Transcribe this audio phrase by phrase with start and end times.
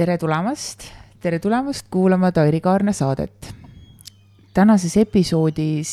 [0.00, 0.86] tere tulemast,
[1.20, 3.54] tere tulemast kuulama Tairi Kaarna saadet.
[4.54, 5.90] tänases episoodis,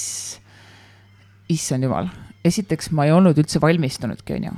[1.49, 2.07] issand jumal,
[2.45, 4.53] esiteks ma ei olnud üldse valmistunudki, onju,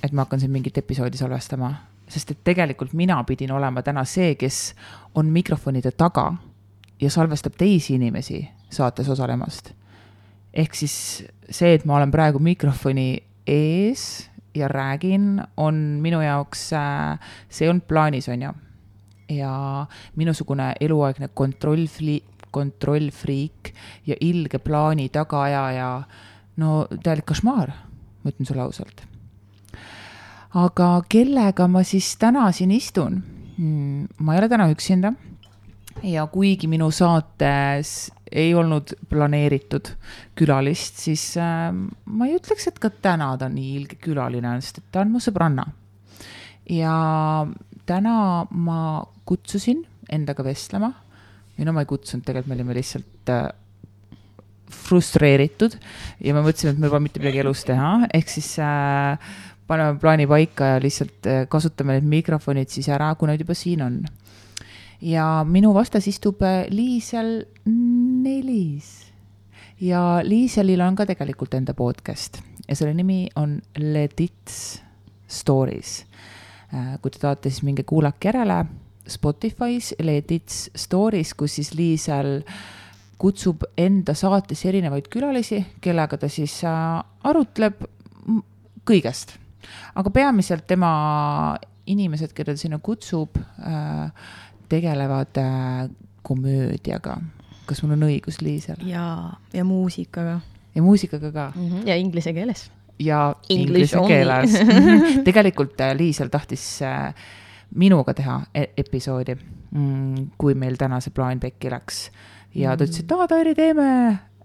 [0.00, 1.68] et ma hakkan siin mingit episoodi salvestama,
[2.08, 4.72] sest et tegelikult mina pidin olema täna see, kes
[5.14, 6.30] on mikrofonide taga
[7.00, 8.40] ja salvestab teisi inimesi
[8.72, 9.72] saates osalemast.
[10.54, 16.70] ehk siis see, et ma olen praegu mikrofoni ees ja räägin, on minu jaoks,
[17.50, 18.60] see ei olnud plaanis, on ju.
[19.28, 23.74] Ja minusugune eluaegne kontrollfli-, kontrollfriik
[24.06, 25.90] ja ilge plaani tagaajaja,
[26.56, 27.74] no täielik košmaar,
[28.22, 29.04] ma ütlen sulle ausalt.
[30.54, 33.22] aga kellega ma siis täna siin istun
[33.58, 34.06] hmm,?
[34.18, 35.12] ma ei ole täna üksinda
[36.02, 39.90] ja kuigi minu saates ei olnud planeeritud
[40.38, 41.70] külalist, siis äh,
[42.04, 45.12] ma ei ütleks, et ka täna ta nii ilge külaline on, sest et ta on
[45.14, 45.66] mu sõbranna.
[46.70, 46.94] ja
[47.86, 48.16] täna
[48.50, 48.80] ma
[49.28, 50.92] kutsusin endaga vestlema
[51.54, 53.46] või no ma ei kutsunud, tegelikult me olime lihtsalt äh,
[54.84, 55.76] frustreeritud
[56.24, 59.32] ja me mõtlesime, et me pea mitte midagi elus teha, ehk siis äh,
[59.68, 63.84] paneme plaani paika ja lihtsalt äh, kasutame need mikrofonid siis ära, kui nad juba siin
[63.86, 64.02] on
[65.04, 69.12] ja minu vastas istub äh, Liisel Nelis.
[69.80, 74.80] ja Liiselil on ka tegelikult enda podcast ja selle nimi on Ledits
[75.28, 76.04] Stories.
[76.74, 78.64] Äh, kui te tahate, siis minge kuulake järele
[79.08, 82.40] Spotify's Ledits Stories, kus siis Liisel
[83.20, 87.84] kutsub enda saates erinevaid külalisi, kellega ta siis äh, arutleb
[88.84, 89.36] kõigest.
[89.94, 94.10] aga peamiselt tema inimesed, keda ta sinna kutsub äh,,
[94.68, 95.90] tegelevad äh,
[96.22, 97.18] komöödiaga.
[97.66, 98.80] kas mul on õigus, Liisel?
[98.86, 100.40] ja, ja muusikaga.
[100.74, 101.68] ja muusikaga ka mm?
[101.68, 101.88] -hmm.
[101.88, 102.70] ja inglise keeles.
[102.98, 104.58] ja inglise keeles
[105.28, 107.14] tegelikult Liisel tahtis äh,
[107.74, 112.08] minuga teha e episoodi mm,, kui meil täna see plaan pekki läks.
[112.54, 113.86] ja ta ütles, et aa, Tairi, teeme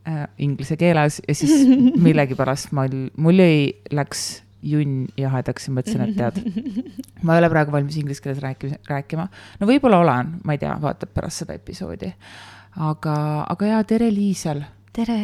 [0.09, 1.67] äh, inglise keeles ja siis
[2.05, 6.39] millegipärast mul, mul jäi, läks junn jahedaks ja mõtlesin, et tead,
[7.23, 9.27] ma ei ole praegu valmis inglise keeles rääkima, rääkima.
[9.59, 12.11] no võib-olla olen, ma ei tea, vaatab pärast seda episoodi.
[12.89, 13.15] aga,
[13.49, 14.63] aga jaa, tere, Liisel.
[14.93, 15.19] tere,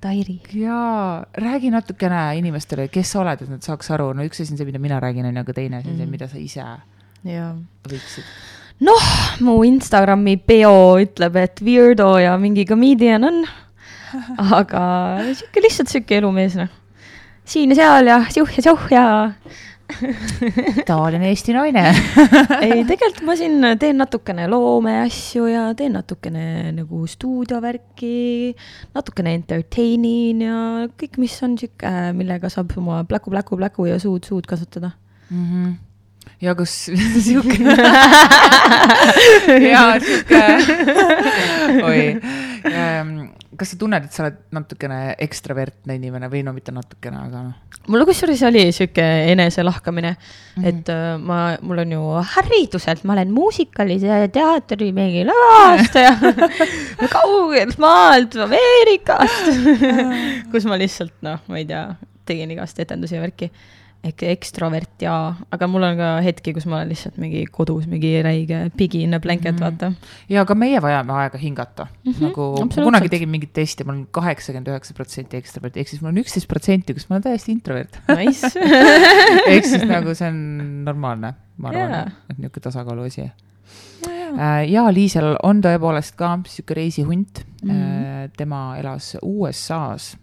[0.00, 0.38] Tairi.
[0.54, 4.60] jaa, räägi natukene inimestele, kes sa oled, et nad saaks aru, no üks asi on
[4.60, 6.16] see, mida mina räägin, on ju, aga teine asi on see, mm.
[6.16, 6.64] mida sa ise.
[7.88, 8.24] Võiksid.
[8.86, 9.06] Noh,
[9.42, 13.40] mu Instagrami bio ütleb, et weirdo ja mingi comedian on.
[14.38, 14.82] aga
[15.34, 16.70] sihuke lihtsalt sihuke elumees, noh.
[17.48, 19.06] Siin ja seal ja siuh ja siuh ja
[20.88, 21.82] tavaline Eesti naine.
[22.64, 28.54] Ei, tegelikult ma siin teen natukene loomeasju ja teen natukene nagu stuudiovärki,
[28.94, 30.60] natukene entertain in ja
[31.00, 34.94] kõik, mis on sihuke, millega saab oma pläku, pläku, pläku ja suud, suud kasutada.
[35.30, 35.44] Mm.
[35.44, 35.76] -hmm
[36.42, 36.74] ja kas
[37.24, 37.58] sihuke
[39.72, 40.42] ja sihuke,
[41.88, 42.00] oi
[42.72, 43.12] ähm,
[43.58, 47.56] kas sa tunned, et sa oled natukene ekstravertne inimene või no mitte natukene, aga noh?
[47.88, 50.20] mul kusjuures oli sihuke eneselahkamine mm,
[50.58, 50.68] -hmm.
[50.68, 52.02] et uh, ma, mul on ju
[52.34, 56.14] hariduselt, ma olen muusikalise teatri mingi lavastaja
[57.16, 59.50] kaugelt maalt Ameerikast
[60.52, 61.88] kus ma lihtsalt noh, ma ei tea,
[62.28, 63.50] tegin igast etendusi ja värki
[64.06, 68.60] ekstrovert jaa, aga mul on ka hetki, kus ma olen lihtsalt mingi kodus mingi räige
[68.78, 69.88] pigi in a blanket mm, -hmm.
[69.90, 69.92] vaata.
[70.28, 74.06] ja ka meie vajame aega hingata mm, -hmm, nagu kunagi tegin mingit testi, ma olen
[74.10, 77.98] kaheksakümmend üheksa protsenti ekstrovert, ehk siis mul on üksteist protsenti, kus ma olen täiesti introvert
[78.14, 78.52] Nice
[79.52, 83.30] ehk siis nagu see on normaalne, ma arvan yeah., et niisugune tasakaalu asi ja,
[84.38, 87.70] äh, ja Liisel on tõepoolest ka sihuke reisihunt mm.
[87.70, 88.30] -hmm.
[88.36, 90.16] tema elas USA-s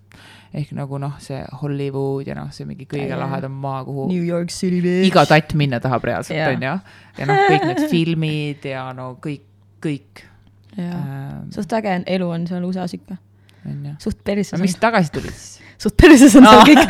[0.55, 4.23] ehk nagu noh, see Hollywood ja noh, see mingi kõige ja, lahedam maa, kuhu New
[4.23, 5.09] York City bitch.
[5.09, 6.77] iga tatt minna tahab reaalselt, on ju.
[7.19, 9.43] ja noh, kõik need filmid ja no kõik,
[9.83, 10.23] kõik.
[10.79, 13.19] Ähm, suht äge elu on seal USA-s ikka.
[14.03, 14.59] suht perses.
[14.61, 15.61] mis tagasi tulid siis?
[15.81, 16.65] suht perses on seal no.
[16.67, 16.83] kõik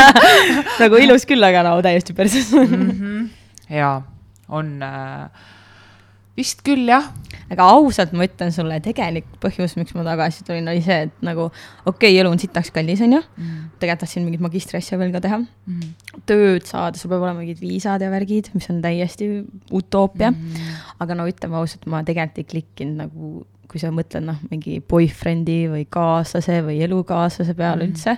[0.82, 2.90] nagu ilus küll, aga no täiesti perses mm.
[2.90, 3.28] -hmm.
[3.72, 3.94] ja
[4.48, 5.28] on äh,
[6.38, 7.06] vist küll jah.
[7.52, 11.46] aga ausalt ma ütlen sulle, tegelik põhjus, miks ma tagasi tulin, oli see, et nagu
[11.50, 13.20] okei okay,, elu on sitaks kallis, onju.
[13.36, 13.70] Mm..
[13.78, 15.38] tegelikult tahtsin mingit magistriasja veel ka teha.
[15.70, 15.94] Mm..
[16.26, 19.30] tööd saada, sul peab olema mingid viisad ja värgid, mis on täiesti
[19.74, 20.32] utoopia.
[20.32, 20.76] Mm..
[21.04, 23.32] aga no ütleme ausalt, ma tegelikult ei klikkinud nagu,
[23.70, 27.92] kui sa mõtled noh, mingi boyfriend'i või kaaslase või elukaaslase peale mm.
[27.92, 28.16] üldse.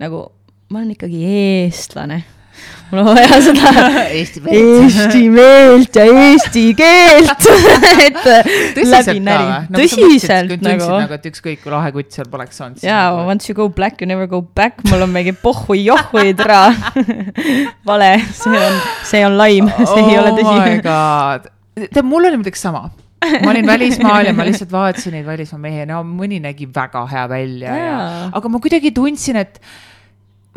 [0.00, 0.28] nagu
[0.70, 2.22] ma olen ikkagi eestlane
[2.90, 3.72] mul on vaja seda
[4.18, 7.46] Eesti Eesti meelt ja eesti keelt
[8.06, 8.20] et
[8.80, 9.46] läbi näri.
[9.70, 10.88] Nagu tõsiselt nagu.
[11.04, 12.82] nagu, et ükskõik kui lahe kutt seal poleks olnud.
[12.84, 16.66] jaa, nagu once you go black, you never go back, mul on mingi pohhui-johhui tra
[17.88, 20.50] vale, see on, see on laim, see oh ei ole tõsi.
[20.50, 21.50] oh my god
[21.88, 22.88] tead, mul oli muideks sama.
[23.20, 27.26] ma olin välismaal ja ma lihtsalt vaatasin neid välismaa mehi, no mõni nägi väga hea
[27.28, 29.60] välja ja Jaa., aga ma kuidagi tundsin, et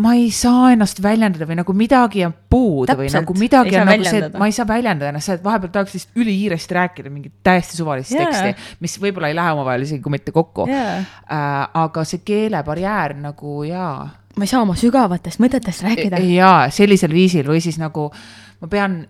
[0.04, 3.82] ma ei saa ennast väljendada või nagu midagi on puudu või Täpselt, nagu midagi ei
[3.82, 7.14] on nagu see, et ma ei saa väljendada ennast, sa vahepeal tahaks lihtsalt ülikiiresti rääkida
[7.14, 8.26] mingit täiesti suvalist Jaa.
[8.26, 10.98] teksti, mis võib-olla ei lähe omavahel isegi mitte kokku jaa.
[11.00, 11.48] äh,.
[11.86, 16.22] aga see keelebarjäär nagu jaa ma ei saa oma sügavatest mõtetest rääkida.
[16.34, 18.10] jaa, sellisel viisil või siis nagu
[18.62, 19.04] ma pean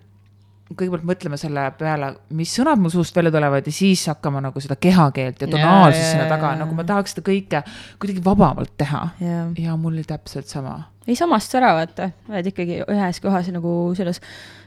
[0.77, 4.77] kõigepealt mõtlema selle peale, mis sõnad mu suust välja tulevad ja siis hakkama nagu seda
[4.79, 7.63] kehakeelt ja tonaalsust jaa, sinna taga nagu ma tahaks seda kõike
[8.01, 9.03] kuidagi vabamalt teha.
[9.23, 9.45] jaa.
[9.59, 10.77] ja mul oli täpselt sama.
[11.07, 14.21] ei samast ära vaata, oled ikkagi ühes kohas nagu selles,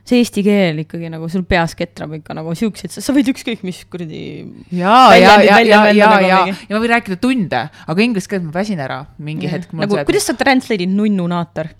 [0.06, 3.82] see eesti keel ikkagi nagu sul peas ketrab ikka nagu siukseid, sa võid ükskõik mis
[3.90, 4.26] kuradi.
[4.70, 8.54] ja, ja, ja, ja, ja, ja ja ma võin rääkida tunde, aga inglise keeles ma
[8.58, 9.74] väsin ära mingi hetk.
[9.76, 11.72] nagu, kuidas sa translate'id nunnunaator?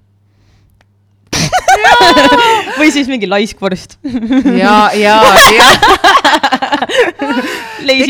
[2.80, 3.98] Või siis mingi laiskvorst.
[4.62, 5.20] ja, ja,
[5.56, 5.70] ja.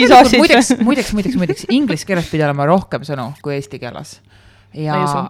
[0.08, 0.38] Sausage.
[0.38, 4.17] muideks, muideks, muideks, muideks inglise keeles pidi olema rohkem sõnu kui eesti keeles.
[4.76, 4.97] ja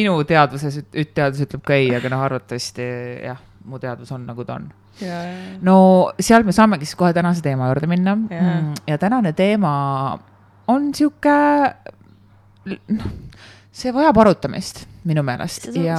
[0.00, 2.86] minu teadvuses, üldteadus ütleb ka ei, aga noh, arvatavasti
[3.26, 4.70] jah, mu teadvus on nagu ta on.
[5.66, 5.76] no
[6.20, 8.54] seal me saamegi siis kohe tänase teema juurde minna Jaa.
[8.60, 9.72] Mm, ja tänane teema
[10.70, 11.36] on sihuke,
[12.70, 13.10] noh,
[13.72, 15.96] see vajab arutamist minu meelest See- ja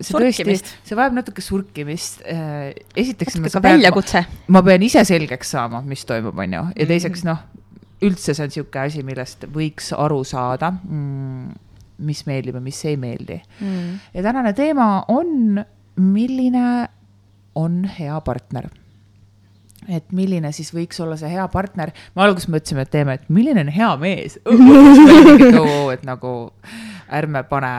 [0.00, 2.22] see tõesti see vajab natuke surkimist.
[2.24, 4.24] esiteks ma natuke pean- väljakutse.
[4.48, 6.72] ma pean ise selgeks saama, mis toimub, on ju, Mhm.
[6.76, 7.38] ja teiseks noh,
[8.02, 11.50] üldse see on sihuke asi, millest võiks aru saada mm,,
[12.04, 13.40] mis meeldib ja mis ei meeldi.
[13.60, 13.98] Mm.
[14.14, 15.64] ja tänane teema on,
[15.96, 16.88] milline
[17.54, 18.66] on hea partner
[19.88, 23.60] et milline siis võiks olla see hea partner, me alguses mõtlesime, et teeme, et milline
[23.60, 24.38] on hea mees.
[25.94, 26.30] et nagu
[27.12, 27.72] ärme pane.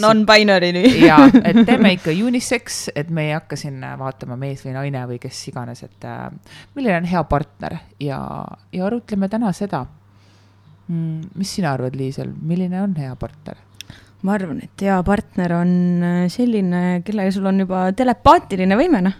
[0.00, 0.98] Non-binary nüüd.
[1.00, 5.16] ja, et teeme ikka unisex, et me ei hakka siin vaatama mees või naine või
[5.22, 6.26] kes iganes, et äh,
[6.76, 8.18] milline on hea partner ja,
[8.72, 9.86] ja arutleme täna seda
[10.88, 11.30] mm,.
[11.40, 13.64] mis sina arvad, Liisel, milline on hea partner?
[14.26, 15.72] ma arvan, et hea partner on
[16.04, 19.18] äh, selline, kellega sul on juba telepaatiline võime, noh.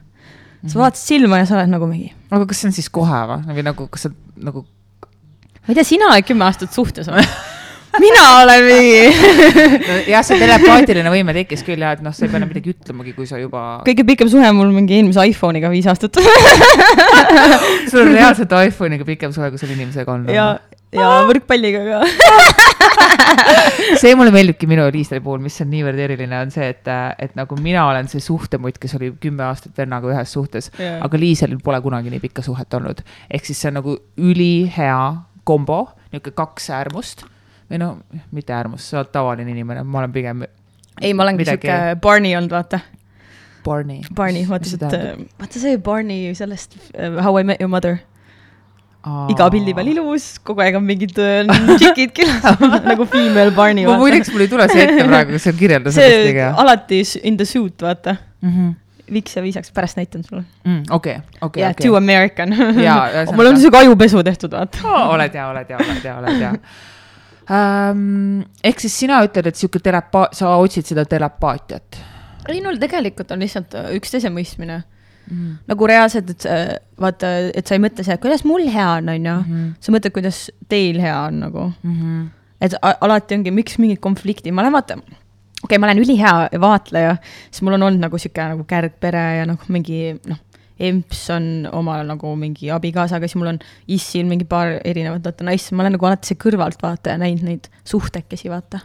[0.66, 3.54] Sa vaatad silma ja sa oled nagu mingi, aga kas see on siis kohe või,
[3.54, 4.10] või nagu, kas sa
[4.42, 7.38] nagu ma ei tea, sina oled kümme aastat suhtes olnud.
[8.02, 12.40] mina olen mingi jah, see telepaatiline võime tekkis küll ja et noh, sa ei pea
[12.40, 16.18] enam midagi ütlemagi, kui sa juba, kõige pikem suhe mul mingi eelmise iPhone'iga viis aastat.
[17.90, 20.26] sul on reaalselt iPhone'iga pikem suhe, kui selle inimesega on.
[20.32, 20.50] ja,
[20.94, 22.02] ja võrkpalliga ka.
[24.00, 26.90] see mulle meeldibki minu Liisleri puhul, mis on niivõrd eriline, on see, et,
[27.20, 30.98] et nagu mina olen see suhtemutt, kes oli kümme aastat vennaga ühes suhtes Jaa.
[31.04, 33.02] aga Liiselil pole kunagi nii pikka suhet olnud.
[33.30, 35.00] ehk siis see on nagu ülihea
[35.48, 37.26] kombo, niisugune kaks äärmust
[37.70, 37.88] või no
[38.32, 40.44] mitte äärmust, sa oled tavaline inimene, ma olen pigem
[41.00, 42.80] ei, ma olengi Midagi- siuke Barney olnud, vaata.
[43.64, 44.00] Barney.
[44.14, 45.26] Barney, vaata see, tähendab?
[45.40, 47.98] vaata see Barney sellest uh, How I Met Your Mother.
[49.32, 51.46] iga pildi peal ilus, kogu aeg on mingid äh,
[51.78, 52.44] tšikid külas,
[52.90, 53.86] nagu female Barney.
[53.88, 56.50] ma muideks, mul ei tule see ette praegu, kas kirjeldus see hästi hea.
[56.64, 56.98] alati
[57.30, 58.16] in the suit, vaata.
[58.44, 58.74] Mhm.
[59.08, 60.42] Viks ja viisaks, pärast näitan sulle.
[60.68, 61.94] Mm, okei, okei, jah, too.
[61.96, 62.50] American.
[63.38, 64.82] Mul on siuke ajupesu tehtud, vaata.
[65.14, 66.52] oled hea, oled hea, oled hea, oled hea
[67.50, 68.44] um,.
[68.64, 72.00] ehk siis sina ütled, et sihuke telepa-, sa otsid seda telepaatiat
[72.52, 74.82] ei no tegelikult on lihtsalt äh, üksteise mõistmine.
[75.28, 75.54] mm..
[75.68, 79.36] nagu reaalselt, et äh, vaata, et sa ei mõtle et kuidas mul hea on, onju.
[79.44, 79.70] Mhm.
[79.80, 81.70] sa mõtled, kuidas teil hea on nagu.
[81.82, 82.28] Mm -hmm.
[82.60, 87.16] et alati ongi, miks mingid konfliktid, ma olen vaata, okei okay,, ma olen ülihea vaatleja,
[87.50, 90.40] siis mul on olnud nagu sihuke nagu kärgpere ja noh, mingi noh,
[90.78, 93.60] emps on omal nagu mingi abikaasaga, siis mul on
[93.94, 98.50] issil mingi paar erinevat vaata naist, ma olen nagu alati see kõrvaltvaataja näinud neid suhtekesi,
[98.52, 98.82] vaata.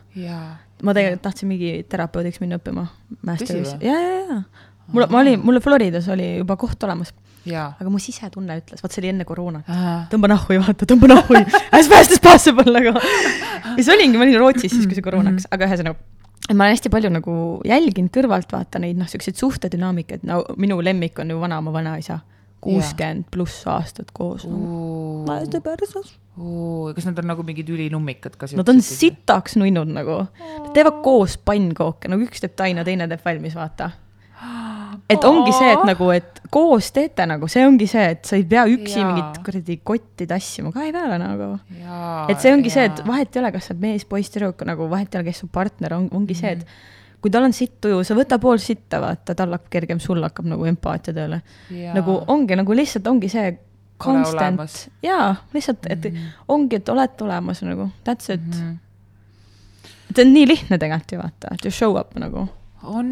[0.83, 2.87] ma tegelikult tahtsin mingi terapeudiks minna õppima.
[3.83, 4.39] Ja, ja, ja,
[4.91, 7.13] mul, ma olin, mul Floridas oli juba koht olemas,
[7.47, 7.69] jaa.
[7.79, 9.69] aga mu sisetunne ütles, vot see oli enne koroonat
[10.11, 11.39] tõmba nahhu ja vaata, tõmba nahhu
[11.77, 12.95] as fast as possible nagu.
[12.97, 16.22] ja siis olingi, ma olin Rootsis siis, kui see koroona hakkas, aga ühesõnaga.
[16.51, 17.35] Ma olen hästi palju nagu
[17.67, 22.19] jälginud kõrvalt vaata neid noh, siukseid suhtedünaamikaid, no minu lemmik on ju vanaema vanaisa.
[22.63, 25.23] kuuskümmend pluss aastat koos no..
[25.27, 26.13] laste perses.
[26.95, 28.47] kas nad on nagu mingid ülinummikad ka?
[28.55, 28.79] Nad on.
[28.81, 33.91] sitaks nunnud nagu, nad teevad koos pannkooke, nagu üks teeb taina, teine teeb valmis, vaata.
[35.09, 38.43] Et ongi see, et nagu, et koos teete nagu, see ongi see, et sa ei
[38.47, 39.09] pea üksi Jaa.
[39.11, 41.59] mingit kuradi kotti tassima ka ei pea nagu
[42.29, 44.89] et see ongi see, et vahet ei ole, kas sa oled mees, poiss, tüdruk, nagu
[44.89, 46.65] vahet ei ole, kes su partner on, ongi see, et
[47.23, 50.45] kui tal on sitt tuju, sa võta pool sitta, vaata, tal hakkab kergem, sul hakkab
[50.45, 51.41] nagu empaatia tööle.
[51.95, 53.57] nagu ongi nagu lihtsalt ongi see
[54.03, 54.59] constant
[55.03, 56.25] jaa, lihtsalt, et Mhm.
[56.49, 58.51] ongi, et olete olemas nagu, that's it mm.
[58.51, 58.71] Mhm.
[58.71, 60.15] -hmm.
[60.15, 62.47] see on nii lihtne tegelikult ju vaata, to show up nagu.
[62.83, 63.09] on,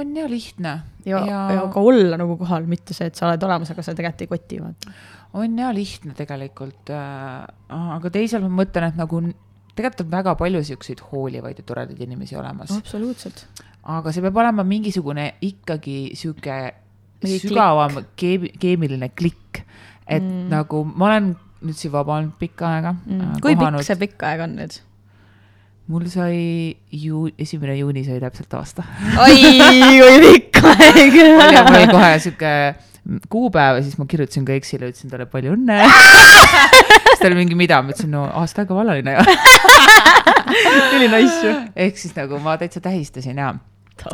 [0.00, 0.72] on ja lihtne
[1.06, 3.94] ja, ja..., ja ka olla nagu kohal, mitte see, et sa oled olemas, aga sa
[3.96, 4.92] tegelikult ei koti, vaata.
[5.38, 7.44] on ja lihtne tegelikult äh,,
[7.98, 9.22] aga teisalt ma mõtlen, et nagu
[9.78, 13.44] tegelikult on väga palju siukseid hoolivaid ja toredaid inimesi olemas, absoluutselt.
[13.84, 16.58] aga see peab olema mingisugune ikkagi sihuke
[17.24, 19.62] sügavam keemi-, keemiline klikk,
[20.06, 20.48] et Mm.
[20.48, 23.20] nagu ma olen nüüd siin vaba olnud pikka aega Mm.
[23.20, 24.80] äh, kui pikk see pikk aeg on nüüd?
[25.88, 28.84] Mul sai ju, esimene juuni sai täpselt aasta
[29.24, 29.38] oi,
[29.96, 31.16] kui pikk aeg.
[31.16, 32.52] mul oli kohe sihuke
[33.32, 35.78] kuupäev ja siis ma kirjutasin ka Exile, ütlesin talle palju õnne.
[37.08, 39.36] siis ta oli mingi mida, ma ütlesin no aasta aega vallaline ju.
[41.14, 41.54] nice ju.
[41.76, 43.54] ehk siis nagu ma täitsa tähistasin ja,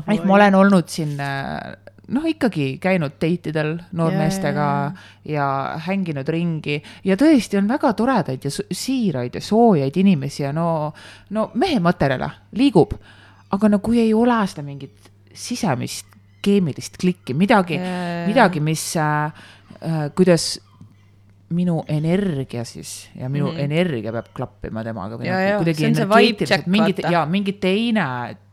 [0.06, 1.74] ehk ma olen olnud siin äh,
[2.12, 4.66] noh, ikkagi käinud date idel noormeestega
[5.30, 5.46] ja
[5.86, 10.92] hänginud ringi ja tõesti on väga toredaid ja siiraid ja soojaid inimesi ja no,
[11.30, 12.92] no mehe materjale liigub,
[13.54, 16.10] aga no kui ei ole seda mingit sisemist
[16.44, 17.78] keemilist klikki, midagi,
[18.28, 19.32] midagi, mis äh,,
[19.80, 20.58] äh, kuidas
[21.54, 23.60] minu energia siis ja minu mm.
[23.66, 27.12] energia peab klappima temaga Ja, ja, kuidagi see on see vibe check, vaata.
[27.12, 28.06] ja mingi teine,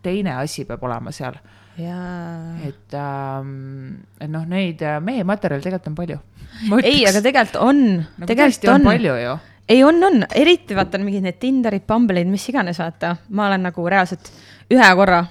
[0.04, 1.40] teine asi peab olema seal.
[1.80, 6.18] Et ähm,, et noh, neid äh, mehe materjale tegelikult on palju.
[6.84, 9.36] ei, aga tegelikult on nagu tegelikult on, on, palju ju.
[9.72, 13.86] ei, on, on, eriti vaata mingid need Tinderid, Bumble'id, mis iganes, vaata, ma olen nagu
[13.90, 14.34] reaalselt
[14.72, 15.22] ühe korra,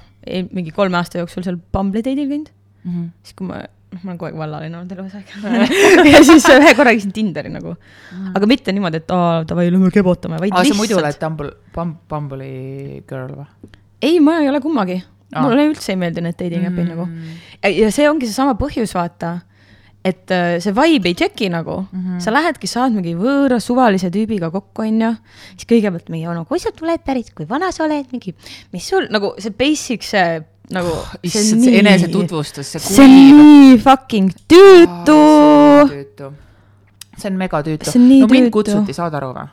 [0.55, 3.03] mingi kolme aasta jooksul seal Bumble'i date'il käinud, Mhm.
[3.21, 5.33] siis kui ma, noh, ma olen kogu aeg vallaline olnud elu aeg
[6.15, 7.75] ja siis ühe korra käisin Tinderi nagu,
[8.33, 11.27] aga mitte niimoodi, et aa, davai, lähme kebotame, vaid aa, sa muidu oled lihtsalt.
[11.77, 13.71] Bumble, Bumble'i girl või?
[14.01, 14.97] ei, ma ei ole kummagi,
[15.31, 15.45] Aa.
[15.47, 17.07] mulle üldse ei meeldi need dating äpid nagu.
[17.63, 19.37] ja see ongi seesama põhjus, vaata,
[20.05, 22.21] et äh, see vibe ei tšeki nagu mm, -hmm.
[22.25, 25.13] sa lähedki, saad mingi võõra suvalise tüübiga kokku, onju,
[25.55, 28.35] siis kõigepealt mingi, no kust sa tuled pärit, kui vana sa oled, mingi,
[28.73, 33.79] mis sul nagu see basic, see nagu Oh, issand, see enesetutvustus, see see on nii
[33.83, 35.21] fucking tüütu.
[35.91, 36.33] tüütu.
[37.17, 37.91] see on megatüütu.
[37.91, 38.51] No mind tüütu.
[38.51, 39.49] kutsuti, saad aru või?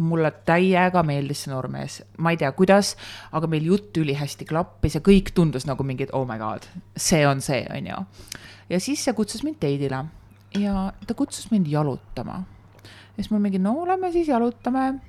[0.00, 2.94] Mulle täiega meeldis see noormees, ma ei tea, kuidas,
[3.36, 6.66] aga meil jutt ülihästi klappis ja kõik tundus nagu mingi, et oh my god,
[6.96, 8.00] see on see, onju.
[8.70, 10.04] ja siis see kutsus mind date'ile
[10.58, 12.42] ja ta kutsus mind jalutama.
[12.82, 15.00] ja siis mul mingi, no lähme siis jalutame.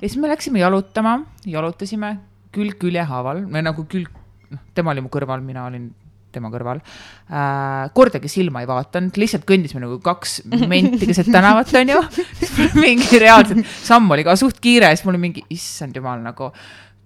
[0.00, 2.16] ja siis me läksime jalutama, jalutasime
[2.56, 4.12] külg külje haaval, või nagu külg,
[4.50, 5.90] noh, tema oli mu kõrval, mina olin
[6.36, 7.90] tema kõrval äh,.
[7.96, 10.38] kordagi silma ei vaadanud, lihtsalt kõndisime nagu kaks
[10.70, 12.02] menti keset tänavat, onju.
[12.84, 16.52] mingi reaalselt samm oli ka suht kiire, siis mul oli mingi, issand jumal nagu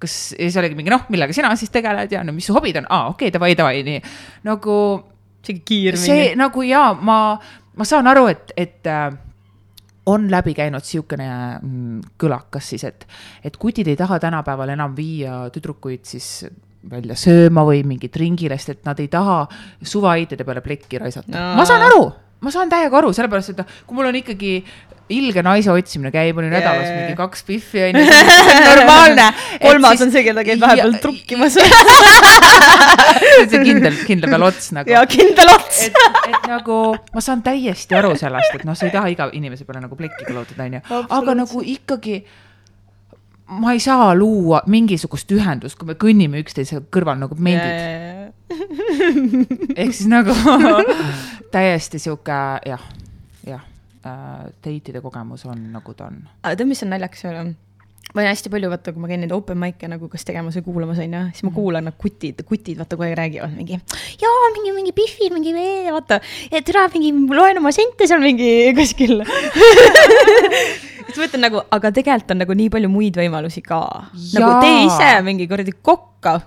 [0.00, 2.80] kas, ja siis oligi mingi noh, millega sina siis tegeled ja no mis su hobid
[2.80, 4.02] on, aa okei okay,, davai, davai, nii
[4.48, 4.76] nagu
[5.44, 7.18] sihuke kiir see nagu jaa, ma,
[7.76, 9.10] ma saan aru, et, et äh,
[10.10, 11.28] on läbi käinud niisugune
[11.60, 13.06] mm, kõlakas siis, et,
[13.44, 16.30] et kutid ei taha tänapäeval enam viia tüdrukuid siis
[16.88, 19.42] välja sööma või mingit ringile, sest et nad ei taha
[19.84, 21.50] suvaiidide peale plekki raisata no..
[21.58, 22.06] ma saan aru,
[22.40, 24.54] ma saan täiega aru, sellepärast et noh, kui mul on ikkagi
[25.10, 26.98] ilge naise otsimine käib, on ju nädalas Jaa.
[27.00, 29.26] mingi kaks pihvi on ju, see on normaalne.
[29.62, 31.58] kolmas on see, keda käib vahepeal trukkimas.
[33.50, 34.92] see kindel, kindla peal ots nagu.
[34.94, 35.82] ja kindel ots.
[35.88, 35.98] et,
[36.30, 36.78] et nagu
[37.14, 40.28] ma saan täiesti aru sellest, et noh, sa ei taha iga inimese peale nagu plekki
[40.28, 40.84] kulutada, onju,
[41.18, 42.22] aga nagu ikkagi
[43.50, 48.30] ma ei saa luua mingisugust ühendust, kui me kõnnime üksteise kõrval nagu mendid,
[49.80, 50.34] ehk siis nagu
[51.54, 52.84] täiesti sihuke jah,
[53.46, 53.64] jah
[54.06, 56.22] äh,, date'ide kogemus on nagu ta on.
[56.42, 57.52] aga tead, mis on naljakas veel on?
[58.14, 60.66] Ma olen hästi palju, vaata, kui ma käin neid open mic'e nagu kas tegemas või
[60.66, 63.78] kuulamas, onju, siis ma kuulan, nad kutid, kutid, vaata aeg räägivad mingi.
[64.22, 68.50] jaa, mingi, mingi Biffi, mingi vee, vaata, et türa mingi, loen oma sente seal mingi
[68.78, 69.22] kuskil.
[71.06, 73.82] siis ma ütlen nagu, aga tegelikult on nagu nii palju muid võimalusi ka.
[74.34, 76.40] nagu tee ise mingi kuradi kokka,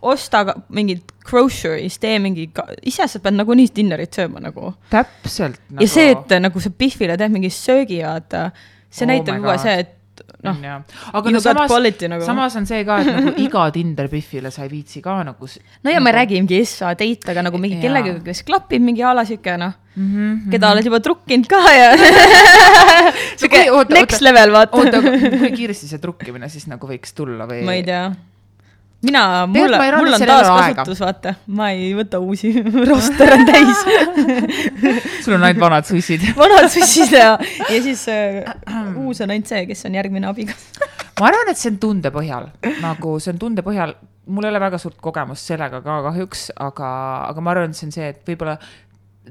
[0.00, 2.48] osta mingit groceries, tee mingi,
[2.86, 5.82] ise sa pead nagunii dinnerit sööma nagu täpselt nagu....
[5.82, 8.52] ja see, et nagu sa Biffile teed mingi söögi, vaata,
[8.88, 9.96] see Oh näitab juba see, et
[10.46, 10.60] noh,
[11.12, 11.72] aga no samas,
[12.08, 12.24] nagu.
[12.24, 15.50] samas on see ka, et nagu iga Tinder Biffile sa ei viitsi ka nagu.
[15.84, 19.04] no ja ma ei räägi mingi SA date, aga nagu mingi kellegagi, kes klapib mingi
[19.04, 20.08] a la sihuke noh, mm.
[20.08, 20.50] -hmm.
[20.54, 21.92] keda oled juba trukkinud ka ja
[23.40, 27.64] sihuke next level vaata oota, kui kiiresti see trukkimine siis nagu võiks tulla või?
[27.64, 28.10] ma ei tea.
[29.02, 32.52] mina, mul, mul on taaskasutus, vaata, ma ei võta uusi,
[32.90, 33.82] roster on täis.
[35.24, 36.26] sul on ainult vanad sussid.
[36.40, 38.44] vanad sussid ja, ja siis äh,
[39.00, 40.90] uus on ainult see, kes on järgmine abikaasa.
[41.20, 42.50] ma arvan, et see on tunde põhjal,
[42.82, 43.96] nagu see on tunde põhjal,
[44.30, 46.92] mul ei ole väga suurt kogemust sellega ka kahjuks, aga,
[47.30, 48.58] aga ma arvan, et see on see, et võib-olla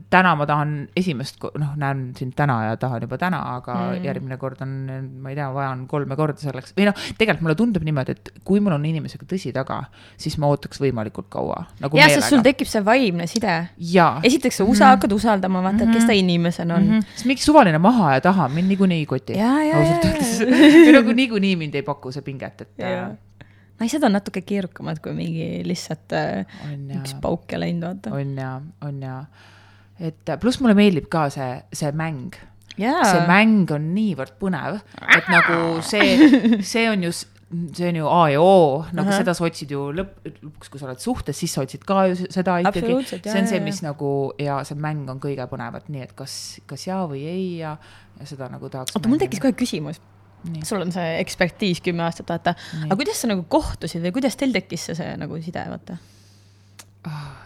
[0.10, 3.96] täna ma tahan esimest, noh, näen sind täna ja tahan juba täna, aga Mm.
[3.98, 4.06] mm.
[4.06, 4.72] järgmine kord on,
[5.22, 8.62] ma ei tea, vajan kolme korda selleks või noh, tegelikult mulle tundub niimoodi, et kui
[8.64, 9.80] mul on inimesega tõsi taga,
[10.20, 13.56] siis ma ootaks võimalikult kaua nagu jah, sest sul tekib see vaimne side.
[14.30, 16.86] esiteks sa usa-, hakkad usaldama, vaata, et kes ta inimesena on.
[16.86, 17.16] Mm -hmm.
[17.16, 19.38] siis mingi suvaline maha ja taha mind niikuinii ei koti.
[19.38, 20.40] ja, ja, ausalt ja, öeldes.
[20.40, 20.48] ja.
[20.86, 23.18] või nagu niikuinii mind ei paku see pinget, et äh,
[23.80, 28.14] naised on natuke keerukamad kui mingi lihtsalt äh, on üks ja, pauk ja läinud, vaata.
[28.16, 29.24] on ja, on ja.
[30.00, 32.38] Et äh, pluss mulle meeldib ka see, see mäng
[32.80, 33.04] jaa.
[33.04, 36.30] see mäng on niivõrd põnev, et nagu see,
[36.72, 37.12] see on ju,
[37.76, 39.22] see on ju A ja O, nagu Ahah.
[39.22, 42.20] seda sa otsid ju lõpp, lõpuks, kui sa oled suhtes, siis sa otsid ka ju
[42.22, 43.00] seda ikkagi.
[43.10, 46.38] See on see, mis nagu ja see mäng on kõige põnevam, nii et kas,
[46.70, 47.76] kas jaa või ei ja,
[48.20, 48.96] ja seda nagu tahaks.
[48.96, 50.02] oota, mul tekkis kohe küsimus.
[50.40, 50.64] Nii.
[50.64, 52.54] sul on see ekspertiis kümme aastat, vaata.
[52.86, 55.98] aga kuidas sa nagu kohtusid või kuidas teil tekkis see, see nagu side, vaata?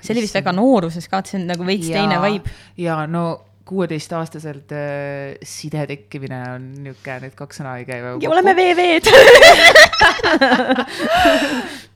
[0.03, 2.53] See oli vist väga nooruses ka, et see on nagu veits teine vibe.
[2.83, 3.23] ja no
[3.63, 9.05] kuueteistaastaselt äh, side tekkimine on niisugune, need kaks sõna ei käi väga ja oleme VV-d.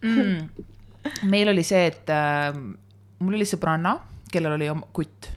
[0.08, 0.38] mm..
[1.34, 2.54] meil oli see, et äh,
[3.20, 3.98] mul oli sõbranna,
[4.32, 5.32] kellel oli oma kutt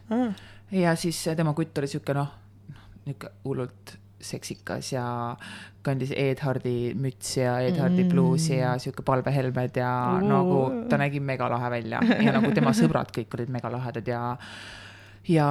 [0.71, 2.31] ja siis tema kutt oli sihuke noh,
[3.09, 5.05] nihuke hullult seksikas ja
[5.83, 8.11] kandis Ed Hardi mütsi ja Ed Hardi Mm.
[8.13, 10.21] bluusi ja sihuke palvehelmed ja Oo.
[10.29, 14.37] nagu ta nägi megalahe välja ja nagu tema sõbrad kõik olid megalahedad ja,
[15.29, 15.49] ja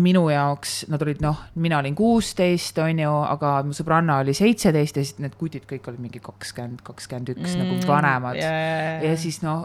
[0.00, 4.96] minu jaoks nad olid noh, mina olin kuusteist, on ju, aga mu sõbranna oli seitseteist
[5.00, 9.16] ja siis need kutid kõik olid mingi kakskümmend, kakskümmend üks nagu vanemad Mm, ja, ja
[9.18, 9.64] siis noh,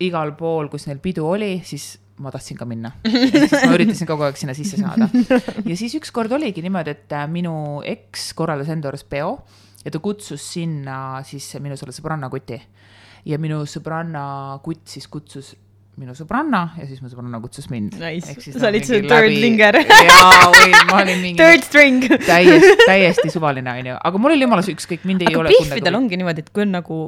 [0.00, 2.92] igal pool, kus neil pidu oli, siis ma tahtsin ka minna.
[3.04, 5.08] ma üritasin kogu aeg sinna sisse saada.
[5.64, 7.54] ja siis ükskord oligi niimoodi, et äh, minu
[7.86, 9.38] eks korraldas enda juures peo
[9.84, 12.60] ja ta kutsus sinna siis minu selle sõbranna kuti.
[13.28, 15.54] ja minu sõbranna kutt siis kutsus
[15.98, 17.96] minu sõbranna ja siis mu sõbranna kutsus mind.
[17.98, 18.36] Nice.
[18.54, 19.80] Sa olid see third linger.
[20.08, 22.06] jaa, või ma olin mingi Third string.
[22.22, 25.56] täiesti, täiesti suvaline, onju, aga mul oli jumala ükskõik, mind ei aga ole.
[25.56, 27.00] Biffidel ongi niimoodi, et kui on nagu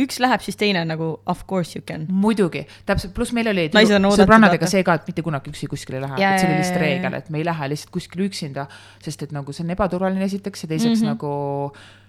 [0.00, 2.06] üks läheb, siis teine nagu of course you can.
[2.10, 6.20] muidugi, täpselt, pluss meil oli sõbrannadega see ka, et mitte kunagi üksi kuskile ei lähe,
[6.22, 8.66] Jaa, et see oli lihtsalt reegel, et me ei lähe lihtsalt kuskile üksinda,
[9.04, 11.12] sest et nagu see on ebaturvaline esiteks ja teiseks mm -hmm.
[11.14, 12.02] nagu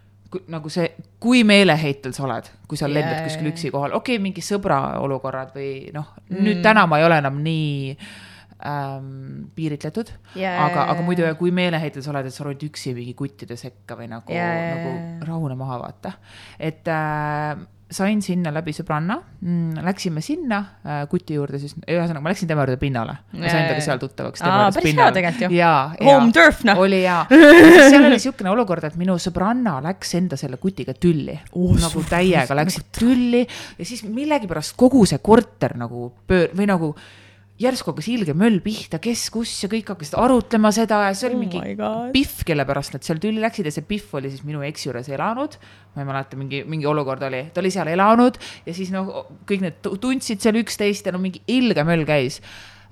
[0.51, 0.89] nagu see,
[1.21, 4.43] kui meeleheitel sa oled, kui sa Jaa, lendad jaa, kuskil üksi kohal, okei okay,, mingi
[4.43, 7.97] sõbra olukorrad või noh mm., nüüd täna ma ei ole enam nii
[8.65, 13.13] ähm, piiritletud Jaa, aga, aga muidu kui meeleheitel sa oled, et sa oled üksi mingi
[13.17, 14.91] kuttide sekka või nagu jaa, nagu
[15.29, 16.15] rahune maha vaata.
[16.59, 17.55] et äh,
[17.95, 22.65] sain sinna läbi sõbranna mm,, läksime sinna äh, kuti juurde siis, ühesõnaga ma läksin tema
[22.65, 23.17] juurde pinnale.
[23.33, 24.43] ma sain temaga seal tuttavaks.
[24.75, 25.51] Päris hea tegelikult ju.
[26.05, 26.81] Home turf noh.
[26.85, 27.23] oli jaa.
[27.89, 32.55] seal oli niisugune olukord, et minu sõbranna läks enda selle kutiga tülli Oh, nagu täiega
[32.57, 36.91] läksid tülli ja siis millegipärast kogu see korter nagu pöör- või nagu
[37.61, 41.37] järsku hakkas ilge möll pihta, kes, kus ja kõik hakkasid arutlema seda ja see oli
[41.37, 42.11] Oh mingi.
[42.11, 45.07] Pihv, kelle pärast nad seal tülli läksid ja see Pihv oli siis minu eksi juures
[45.09, 45.55] elanud.
[45.95, 49.63] ma ei mäleta, mingi, mingi olukord oli, ta oli seal elanud ja siis noh, kõik
[49.63, 52.41] need tu- tundsid seal üksteist ja no mingi ilge möll käis.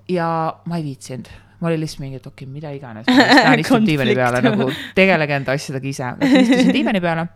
[0.07, 0.27] ja
[0.65, 1.27] ma ei viitsinud,
[1.59, 5.35] ma olin lihtsalt mingi, et okei okay,, mida iganes, ma istun diivani peale nagu tegelege
[5.41, 6.13] enda asjadega ise.
[6.39, 7.27] istusin diivani peale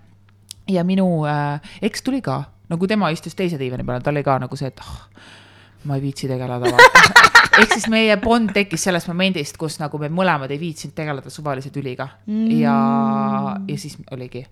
[0.72, 4.40] ja minu äh, eks tuli ka, nagu tema istus teise diivani peal, tal oli ka
[4.40, 5.04] nagu see, et ah,
[5.84, 6.74] ma ei viitsi tegeleda.
[7.62, 11.72] ehk siis meie bond tekkis sellest momendist, kus nagu me mõlemad ei viitsinud tegeleda suvalise
[11.74, 12.50] tüliga mm.
[12.62, 12.78] ja,
[13.68, 14.44] ja siis oligi.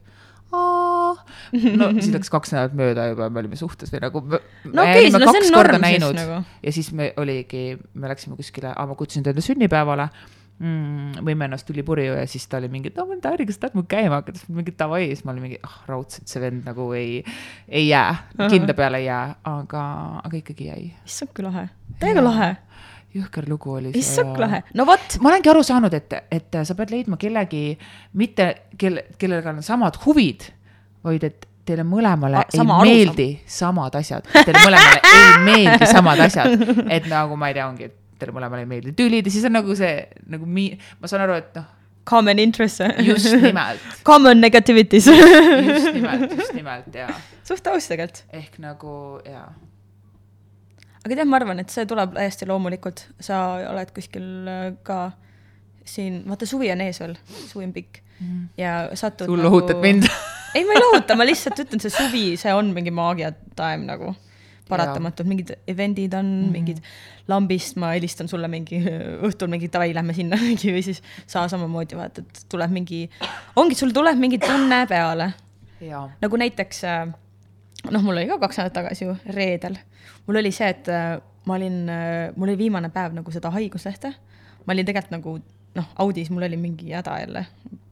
[0.56, 4.24] no siis läks kaks nädalat mööda juba, me olime suhtes või nagu.
[4.72, 6.40] No okei, no see on norm siis nagu.
[6.64, 10.10] ja siis me oligi, me läksime kuskile, ma kutsusin ta enda sünnipäevale
[10.60, 11.22] mm,.
[11.26, 13.86] võime ennast tuli purju ja siis ta oli mingi, et no Taari, kas tahad mu
[13.90, 17.22] käima hakata, siis mingi davai, siis ma olin mingi, ah raudselt see vend nagu ei,
[17.68, 19.86] ei jää, kindla peale ei jää, aga,
[20.24, 20.84] aga ikkagi jäi.
[21.06, 21.68] issand kui lahe,
[22.02, 22.52] täiega lahe,
[23.16, 26.78] jõhker lugu oli issand kui lahe, no vot, ma olengi aru saanud, et, et sa
[26.78, 27.66] pead leidma kellegi,
[28.22, 30.48] mitte kelle, kellega on samad huvid,
[31.06, 36.22] vaid et teile mõlemale A- sama ei meeldi samad asjad, teile mõlemale ei meeldi samad
[36.28, 38.94] asjad, et nagu ma ei tea, ongi, et teile mõlemale ei meeldi.
[38.98, 39.98] Tülid ja siis on nagu see
[40.32, 41.68] nagu mi-, ma saan aru, et noh,
[42.06, 45.08] common interest, just nimelt, common negativities.
[45.08, 47.10] just nimelt, just nimelt ja
[47.44, 49.48] suht aus tegelikult, ehk nagu ja
[51.06, 55.00] aga tead, ma arvan, et see tuleb täiesti loomulikult, sa oled kuskil äh, ka
[55.86, 58.02] siin, vaata suvi on ees veel, suvi on pikk.
[58.58, 60.06] Ja satud sul lohutad mind.
[60.56, 64.14] ei, ma ei lohuta, ma lihtsalt ütlen, see suvi, see on mingi maagia time nagu
[64.70, 66.44] paratamatult, mingid event'id on mm.
[66.46, 66.52] -hmm.
[66.52, 66.80] mingid
[67.28, 68.82] lambist ma helistan sulle mingi
[69.28, 70.38] õhtul mingi davai, lähme sinna.
[70.50, 73.10] Mingi või siis sa samamoodi vaata, et tuleb mingi,
[73.56, 75.34] ongi, sul tuleb mingi tunne peale.
[76.22, 77.08] Nagu näiteks äh,
[77.92, 79.78] noh, mul oli ka kaks nädalat tagasi ju reedel,
[80.28, 81.86] mul oli see, et äh, ma olin,
[82.36, 84.14] mul oli viimane päev nagu seda haiguslehte,
[84.66, 85.36] ma olin tegelikult nagu
[85.76, 87.46] noh, Audis mul oli mingi häda jälle,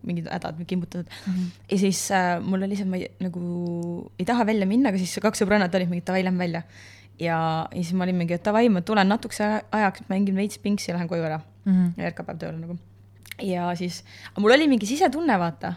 [0.07, 1.33] mingid hädad, kimbutatud mm.
[1.33, 1.51] -hmm.
[1.71, 5.19] ja siis äh, mul oli lihtsalt, ma ei, nagu ei taha välja minna, aga siis
[5.21, 6.63] kaks sõbrannat olid mingi davai, lähme välja.
[7.19, 10.97] ja, siis ma olin mingi, et davai, ma tulen natukese ajaks, mängin veits pingsi ja
[10.97, 11.73] lähen koju ära mm.
[11.73, 12.03] -hmm.
[12.03, 12.77] järgmine päev tööle nagu.
[13.41, 14.03] ja siis,
[14.37, 15.73] mul oli mingi sisetunne, vaata,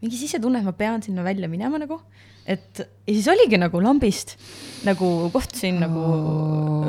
[0.00, 2.00] mingi sisetunne, et ma pean sinna välja minema nagu,
[2.46, 4.36] et ja siis oligi nagu lambist
[4.86, 5.80] nagu kohtusin oh.
[5.84, 6.04] nagu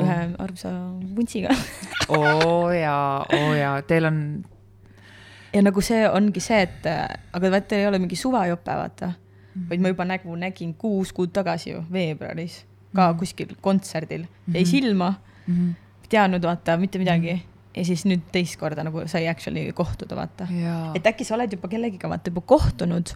[0.02, 0.72] ühe armsa
[1.16, 1.54] vuntsiga
[2.16, 4.18] oo jaa, oo jaa, teil on,
[5.52, 9.68] ja nagu see ongi see, et aga vaata ei ole mingi suvajope, vaata mm, -hmm.
[9.70, 13.18] vaid ma juba nägu nägin kuus kuud tagasi ju veebruaris ka mm -hmm.
[13.18, 14.56] kuskil kontserdil mm, -hmm.
[14.56, 15.14] jäi silma
[15.46, 15.74] mm, -hmm.
[16.08, 17.38] teadnud vaata mitte midagi mm.
[17.38, 20.48] -hmm ja siis nüüd teist korda nagu sai actually kohtuda, vaata.
[20.94, 23.14] et äkki sa oled juba kellegiga vaata juba kohtunud,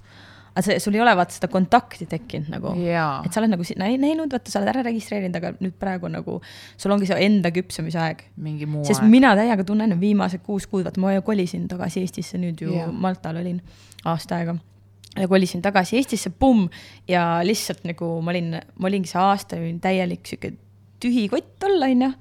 [0.56, 2.72] aga see, sul ei ole vaata seda kontakti tekkinud nagu.
[2.80, 6.38] et sa oled nagu näinud, vaata, sa oled ära registreerinud, aga nüüd praegu nagu
[6.80, 8.24] sul ongi see enda küpsemise aeg.
[8.88, 9.10] sest aeg.
[9.12, 12.88] mina täiega tunnen viimased kuus kuud, vaata ma ju kolisin tagasi Eestisse nüüd ju yeah.
[12.92, 13.60] Maltal olin
[14.08, 14.56] aasta aega
[15.16, 16.68] ja kolisin tagasi Eestisse, pumm,
[17.08, 20.54] ja lihtsalt nagu ma olin, ma olingi see aasta täielik sihuke
[21.02, 22.12] tühi kott olla, onju.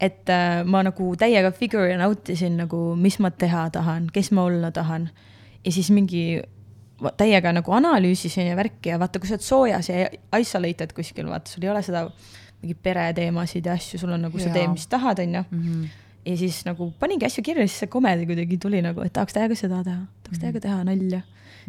[0.00, 4.48] et äh, ma nagu täiega figure out isin nagu, mis ma teha tahan, kes ma
[4.48, 5.10] olla tahan.
[5.64, 6.40] ja siis mingi
[7.16, 10.08] täiega nagu analüüsisin ja värki ja vaata, kui sa oled soojas ja
[10.40, 12.08] isolated kuskil, vaata, sul ei ole seda
[12.62, 15.88] mingeid pereteemasid ja asju, sul on nagu sa teed, mis tahad, onju Mm -hmm.
[16.26, 19.54] ja siis nagu paningi asju kirja, siis see komedi kuidagi tuli nagu, et tahaks täiega
[19.54, 21.20] seda teha, tahaks täiega teha nalja.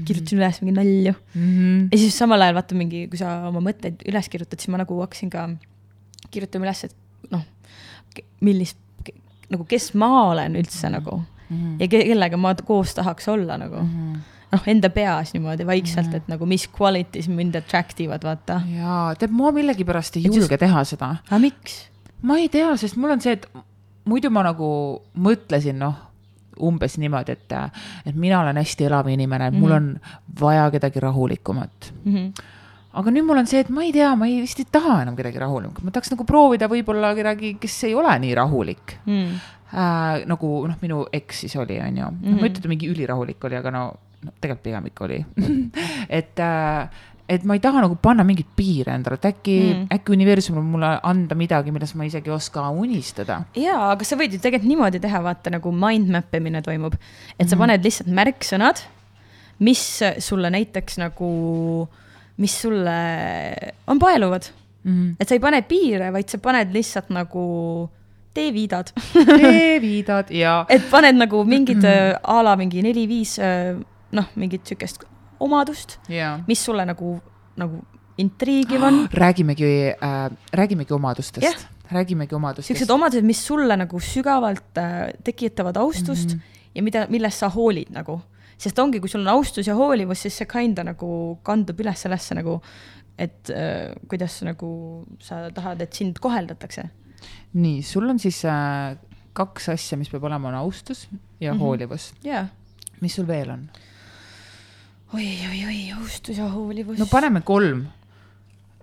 [0.06, 1.88] kirjutasin üles mingi nalju Mm -hmm.
[1.92, 5.00] ja siis samal ajal vaata mingi, kui sa oma mõtteid üles kirjutad, siis ma nagu
[5.02, 5.50] hakkasin ka
[6.32, 6.96] kirjutama üles, et
[7.32, 7.42] noh,
[8.42, 8.78] millist,
[9.50, 10.98] nagu kes ma olen üldse mm -hmm.
[10.98, 11.76] nagu Mhm.
[11.80, 14.14] ja ke kellega ma koos tahaks olla nagu mm Mhm.
[14.14, 14.39] -hmm.
[14.52, 16.16] noh, enda peas niimoodi vaikselt mm, -hmm.
[16.18, 18.62] et nagu mis qualities mind attract ivad, vaata.
[18.76, 21.16] jaa, tead, ma millegipärast ei Et julge just- teha seda.
[21.30, 21.86] aga miks?
[22.22, 23.48] ma ei tea, sest mul on see, et
[24.06, 25.96] muidu ma nagu mõtlesin, noh,
[26.60, 27.52] umbes niimoodi, et,
[28.06, 29.76] et mina olen hästi elav inimene, et mul Mhm.
[29.78, 30.00] on
[30.42, 31.94] vaja kedagi rahulikumat.
[32.06, 32.34] Mm -hmm.
[32.94, 35.16] aga nüüd mul on see, et ma ei tea, ma ei, vist ei taha enam
[35.16, 39.40] kedagi rahulikumat, ma tahaks nagu proovida võib-olla kedagi, kes ei ole nii rahulik Mm.
[39.74, 40.26] äh,.
[40.26, 42.38] nagu noh, minu eks siis oli, on ju, noh, ma Mhm.
[42.44, 43.94] ei ütle, et ta mingi ülirahulik oli, aga no,
[44.26, 45.20] no tegelikult pigem ikka oli
[46.20, 46.90] et äh,
[47.30, 49.74] et ma ei taha nagu panna mingeid piire endale, et äkki mm.
[49.84, 53.44] Mm., äkki universum võib mulle anda midagi, millest ma isegi ei oska unistada.
[53.54, 56.96] jaa, aga sa võid ju tegelikult niimoodi teha, vaata nagu mind map imine toimub,
[57.38, 57.60] et sa Mhm.
[57.62, 58.82] paned lihtsalt märksõnad,
[59.60, 59.84] mis
[60.26, 61.30] sulle näiteks nagu,
[62.42, 62.98] mis sulle
[63.88, 64.50] on paeluvad,
[64.86, 65.16] Mm.
[65.20, 67.90] et sa ei pane piire, vaid sa paned lihtsalt nagu
[68.34, 73.38] teeviidad, teeviidad ja et paned nagu mingid äh, a la mingi neli-viis
[74.12, 75.06] noh, mingit sihukest
[75.40, 77.16] omadust, ja mis sulle nagu,
[77.60, 77.82] nagu
[78.20, 82.94] intriigiv on, räägimegi äh,, räägimegi omadustest yeah., räägimegi omadustest siuksed.
[82.94, 86.68] omadused, mis sulle nagu sügavalt äh, tekitavad austust mm -hmm.
[86.76, 88.22] ja mida, millest sa hoolid nagu.
[88.58, 92.36] sest ongi, kui sul on austus ja hoolivus, siis see kinda nagu kandub üles sellesse
[92.36, 92.62] nagu,
[93.18, 96.84] et äh, kuidas nagu sa tahad, et sind koheldatakse.
[97.54, 98.98] nii, sul on siis äh,
[99.34, 101.08] kaks asja, mis peab olema, on austus
[101.40, 101.58] ja mm.
[101.58, 101.62] -hmm.
[101.62, 102.14] hoolivus.
[102.24, 102.48] jaa.
[103.02, 103.70] mis sul veel on?
[105.14, 107.00] oi, oi, oi, austus ja hoolivus.
[107.00, 107.88] no paneme kolm,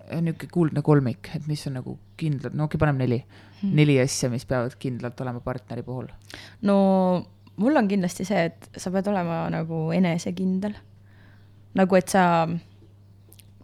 [0.07, 3.97] niisugune kuldne kolmik, et mis on nagu kindlad, no okei okay,, paneme neli hmm., neli
[4.03, 6.09] asja, mis peavad kindlalt olema partneri puhul.
[6.67, 6.77] no
[7.57, 10.75] mul on kindlasti see, et sa pead olema nagu enesekindel.
[11.77, 12.47] nagu, et sa,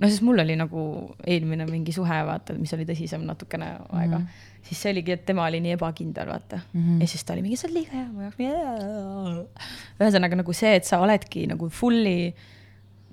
[0.03, 0.83] no sest mul oli nagu
[1.27, 4.63] eelmine mingi suhe, vaata, mis oli tõsisem natukene aega mm, -hmm.
[4.67, 6.81] siis see oligi, et tema oli nii ebakindel, vaata mm.
[6.81, 7.01] -hmm.
[7.01, 9.69] ja siis ta oli mingi, sa oled liiga hea mu jaoks.
[9.99, 12.33] ühesõnaga nagu see, et sa oledki nagu fully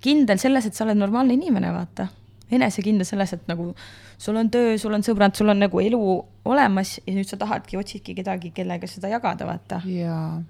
[0.01, 2.09] kindel selles, et sa oled normaalne inimene, vaata.
[2.51, 3.75] enesekindel selles, et nagu
[4.19, 6.01] sul on töö, sul on sõbrad, sul on nagu elu
[6.45, 9.83] olemas ja nüüd sa tahadki, otsidki kedagi, kellega seda jagada, vaata.
[9.87, 10.43] jaa,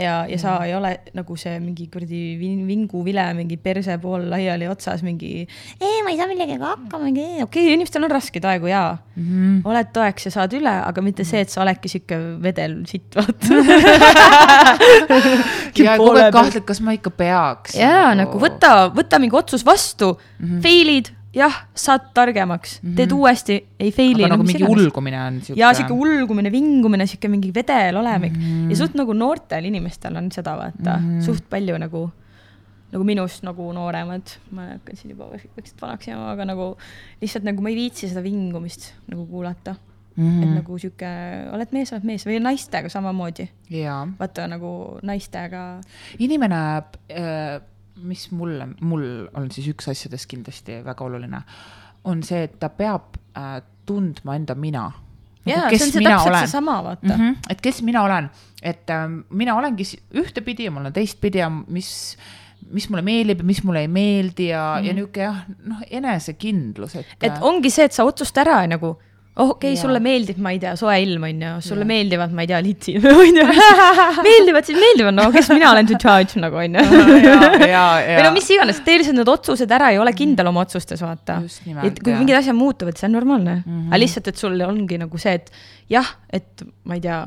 [0.00, 4.68] ja, ja sa ei ole nagu see mingi kuradi vin- vinguvile mingi perse pool laiali
[4.70, 5.46] otsas mingi.
[5.80, 9.22] ei, ma ei saa millegagi hakkama, mingi okei okay,, inimestel on raskeid aegu jaa mm.
[9.22, 9.36] Mhm.
[9.40, 9.68] -hmm.
[9.70, 13.60] oled toeks ja saad üle, aga mitte see, et sa oledki sihuke vedel sitt, vaata.
[15.84, 17.76] ja kogu aeg kahtled, kas ma ikka peaks.
[17.78, 20.60] jaa, nagu võta, võta mingi otsus vastu mm, -hmm.
[20.64, 22.96] fail'id, jah, saad targemaks mm, -hmm.
[22.98, 24.24] teed uuesti, ei fail'i.
[24.24, 24.64] aga nagu mingi.
[24.66, 25.60] ulgumine on sihuke.
[25.60, 28.70] ja sihuke ulgumine, vingumine, sihuke mingi vedel olemik mm -hmm.
[28.70, 31.22] ja suht nagu noortel inimestel on seda vaata mm, -hmm.
[31.26, 32.10] suht palju nagu,
[32.92, 36.76] nagu minust nagu nooremad, ma hakkan siin juba vaikselt vanaks jääma, aga nagu
[37.22, 39.74] lihtsalt nagu ma ei viitsi seda vingumist nagu kuulata
[40.16, 40.26] mm.
[40.26, 40.42] -hmm.
[40.42, 41.10] et nagu sihuke,
[41.52, 45.80] oled mees, oled mees või naistega samamoodi, jaa, vaata nagu naistega,
[46.18, 46.56] inimene,
[48.02, 49.04] mis mulle, mul
[49.36, 51.42] on siis üks asjadest kindlasti väga oluline,
[52.10, 54.88] on see, et ta peab äh, tundma enda mina
[55.46, 56.46] jaa, kes see on see täpselt olen.
[56.46, 57.20] seesama, vaata mm.
[57.20, 57.50] -hmm.
[57.50, 58.30] et kes mina olen,
[58.62, 61.90] et äh, mina olengi ühtepidi ja mul on teistpidi ja mis,
[62.70, 64.86] mis mulle meeldib ja mis mulle ei meeldi ja mm, -hmm.
[64.86, 67.16] ja niisugune jah, noh, enesekindlus, et.
[67.22, 68.96] et ongi see, et sa otsusta ära nagu,
[69.40, 71.90] oh okei okay,, sulle meeldib, ma ei tea, soe ilm on ju, sulle Jaa.
[71.90, 73.48] meeldivad, ma ei tea, litsid ei tea,
[74.26, 76.84] meeldivad siis meeldivad, no kes mina olen to judge nagu on ju.
[77.30, 77.84] ja, ja,
[78.18, 81.40] või no mis iganes, tee lihtsalt need otsused ära ja ole kindel oma otsustes, vaata.
[81.86, 82.20] Et kui jah.
[82.20, 83.66] mingid asjad muutuvad, see on normaalne mm.
[83.66, 83.80] Mhm.
[83.80, 83.92] -hmm.
[83.92, 85.52] aga lihtsalt, et sul ongi nagu see, et
[85.90, 87.20] jah, et ma ei tea,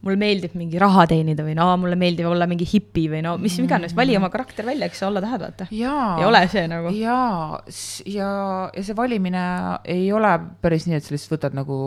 [0.00, 3.58] mulle meeldib mingi raha teenida või no mulle meeldib olla mingi hipi või no mis
[3.60, 5.68] iganes, vali oma karakter välja, kes sa olla tahad, vaata.
[5.70, 6.18] Mhm.
[6.20, 6.92] ei ole see nagu.
[6.96, 7.62] jaa,
[8.06, 8.30] ja,
[8.74, 9.44] ja see valimine
[9.84, 10.32] ei ole
[10.62, 11.78] päris nii, et sa lihtsalt võtad nagu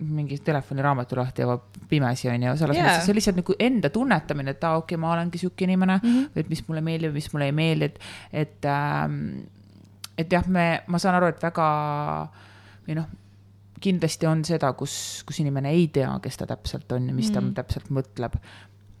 [0.00, 1.58] mingi telefoniraamatu lahti ja
[1.90, 2.86] pimesi on ju, selles yeah.
[2.86, 5.98] mõttes, see on lihtsalt nagu enda tunnetamine, et aa, okei okay,, ma olengi sihuke inimene
[5.98, 6.18] mm, Mhm.
[6.24, 6.40] -hmm.
[6.40, 7.98] et mis mulle meeldib, mis mulle ei meeldi, et,
[8.32, 9.42] et ähm,
[10.16, 11.66] et jah, me, ma saan aru, et väga
[12.86, 13.06] või noh,
[13.80, 14.94] kindlasti on seda, kus,
[15.28, 17.54] kus inimene ei tea, kes ta täpselt on ja mis ta Mm.
[17.56, 18.36] täpselt mõtleb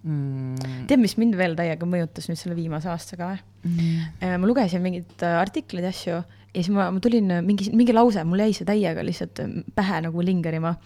[0.02, 0.86] mm..
[0.88, 3.40] tead, mis mind veel täiega mõjutas nüüd selle viimase aastaga või?
[3.68, 4.36] Mm.
[4.40, 6.24] ma lugesin mingeid äh, artikleid ja asju ja
[6.56, 10.00] siis ma, ma tulin äh, mingi, mingi lause, mul jäi see täiega lihtsalt äh, pähe
[10.06, 10.76] nagu lingerima.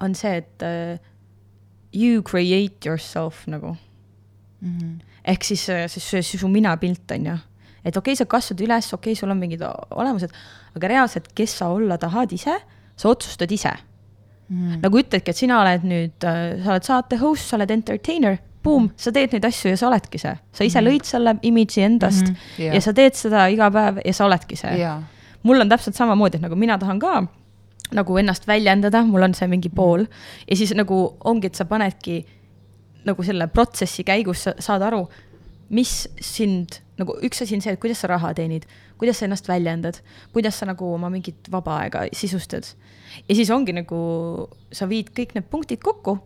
[0.00, 0.96] on see, et uh,
[1.92, 3.76] you create yourself nagu
[4.60, 5.04] Mm -hmm.
[5.24, 7.36] ehk siis äh, see, see su minapilt on ju.
[7.84, 10.30] et okei okay,, sa kasvad üles, okei okay,, sul on mingid olemused,
[10.76, 12.60] aga reaalselt, kes sa olla tahad ise,
[13.00, 13.72] sa otsustad ise
[14.50, 14.80] Mm.
[14.82, 19.12] nagu ütledki, et sina oled nüüd, sa oled saate host, sa oled entertainer, boom, sa
[19.14, 20.32] teed neid asju ja sa oledki see.
[20.52, 22.64] sa ise lõid selle image'i endast mm -hmm.
[22.64, 22.74] jah.
[22.74, 24.80] ja sa teed seda iga päev ja sa oledki see.
[24.80, 25.02] jaa,
[25.42, 27.26] mul on täpselt samamoodi, et nagu mina tahan ka
[27.92, 30.04] nagu ennast väljendada, mul on see mingi pool
[30.50, 32.26] ja siis nagu ongi, et sa panedki
[33.04, 35.08] nagu selle protsessi käigus sa saad aru,
[35.68, 38.66] mis sind nagu üks asi on see, et kuidas sa raha teenid,
[39.00, 40.00] kuidas sa ennast väljendad,
[40.34, 42.68] kuidas sa nagu oma mingit vaba aega sisustad.
[43.26, 44.00] ja siis ongi nagu,
[44.72, 46.18] sa viid kõik need punktid kokku,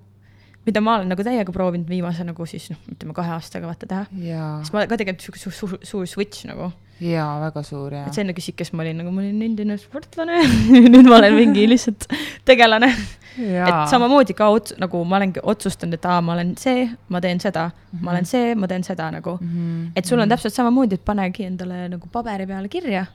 [0.67, 4.07] mida ma olen nagu täiega proovinud viimase nagu siis noh, ütleme kahe aastaga vaata teha.
[4.11, 8.15] siis, ma ka tegelikult sihuke suur, suur, suur switch nagu jaa, väga suur jaa et.
[8.15, 10.41] sa enne küsid, kes ma olin, nagu ma olin endine sportlane
[10.95, 12.07] nüüd ma olen mingi lihtsalt
[12.45, 12.93] tegelane.
[13.39, 17.41] et samamoodi ka ots-, nagu ma olengi otsustanud, et aa, ma olen see, ma teen
[17.43, 18.05] seda mm, -hmm.
[18.05, 19.47] ma olen see, ma teen seda nagu mm.
[19.49, 19.67] Mhm.
[19.67, 19.93] -hmm.
[19.97, 23.07] et sul on täpselt samamoodi, et panegi endale nagu paberi peale kirja,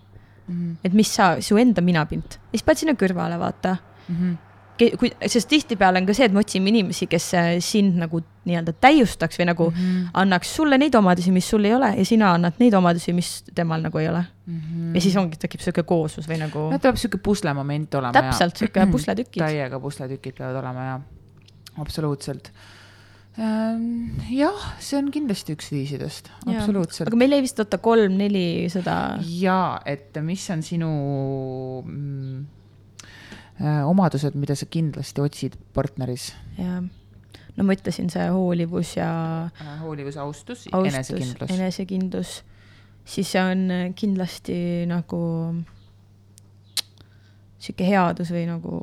[0.49, 0.77] Mhm.
[0.83, 3.77] et mis sa, su enda minapilt ja siis paned sinna kõrvale, vaata.
[4.09, 4.37] Mhm.
[4.99, 8.73] kui, sest tihtipeale on ka see, et me otsime inimesi, kes äh, sind nagu nii-öelda
[8.81, 9.77] täiustaks või nagu mm.
[9.79, 10.09] -hmm.
[10.21, 13.83] annaks sulle neid omadusi, mis sul ei ole ja sina annad neid omadusi, mis temal
[13.83, 14.59] nagu ei ole mm.
[14.59, 14.95] -hmm.
[14.95, 18.13] ja siis ongi, tekib sihuke kooslus või nagu no peab sihuke puslemoment olema.
[18.15, 19.43] täpselt sihuke pusletükid.
[19.43, 20.99] täiega pusletükid peavad olema ja
[21.77, 22.51] absoluutselt.
[24.29, 27.19] jah, see on kindlasti üks viisidest, absoluutselt aga.
[27.19, 29.19] meil jäi vist oota kolm-neli seda.
[29.39, 30.89] ja et mis on sinu
[31.85, 32.47] mm,
[33.59, 36.31] omadused, mida sa kindlasti otsid partneris?
[36.57, 36.79] ja
[37.59, 39.09] no ma ütlesin, see hoolivus ja
[39.81, 41.51] hoolivus, austus, austus, enesekindlus.
[41.57, 42.31] enesekindlus,
[43.03, 45.19] siis see on äh, kindlasti nagu
[47.59, 48.75] sihuke headus või nagu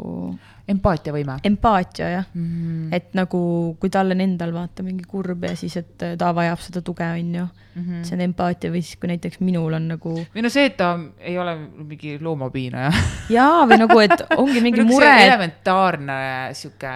[0.68, 2.46] empaatiavõime empaatia jah mm.
[2.48, 2.88] -hmm.
[2.96, 3.40] et nagu,
[3.80, 7.06] kui tal on endal vaata mingi kurb ja siis, et äh, ta vajab seda tuge,
[7.06, 7.46] on ju.
[7.76, 8.02] Mhm.
[8.08, 10.94] see on empaatia või siis, kui näiteks minul on nagu või no see, et ta
[11.20, 12.92] ei ole mingi loomapiinaja.
[13.30, 15.10] jaa, või nagu, et ongi mingi mure.
[15.26, 16.16] elementaarne
[16.52, 16.92] sihuke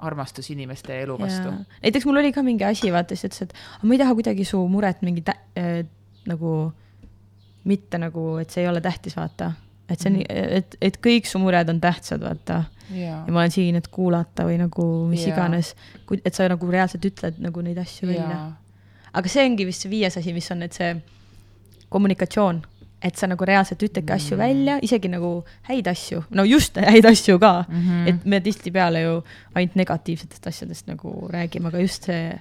[0.00, 1.52] armastus inimeste elu vastu.
[1.82, 4.44] näiteks mul oli ka mingi asi, vaata, siis ütles, et "Aga ma ei taha kuidagi
[4.44, 5.86] su muret mingi tä- äh,
[6.26, 6.72] nagu
[7.64, 9.52] mitte nagu, et see ei ole tähtis, vaata.
[9.90, 10.56] Et see on mm, -hmm.
[10.58, 12.64] et, et kõik su mured on tähtsad, vaata.
[12.90, 15.34] ja ja ma olen siin, et kuulata või nagu mis Jaa.
[15.34, 15.74] iganes,
[16.24, 18.52] et sa nagu reaalselt ütled nagu neid asju välja.
[19.12, 20.96] aga see ongi vist see viies asi, mis on, et see
[21.88, 22.62] kommunikatsioon,
[23.02, 24.40] et sa nagu reaalselt ütledki asju Mm.
[24.42, 27.80] välja, isegi nagu häid asju, no just häid asju ka mm.
[27.80, 28.08] -hmm.
[28.08, 29.22] et me tihtipeale ju
[29.54, 32.40] ainult negatiivsetest asjadest nagu räägime, aga just see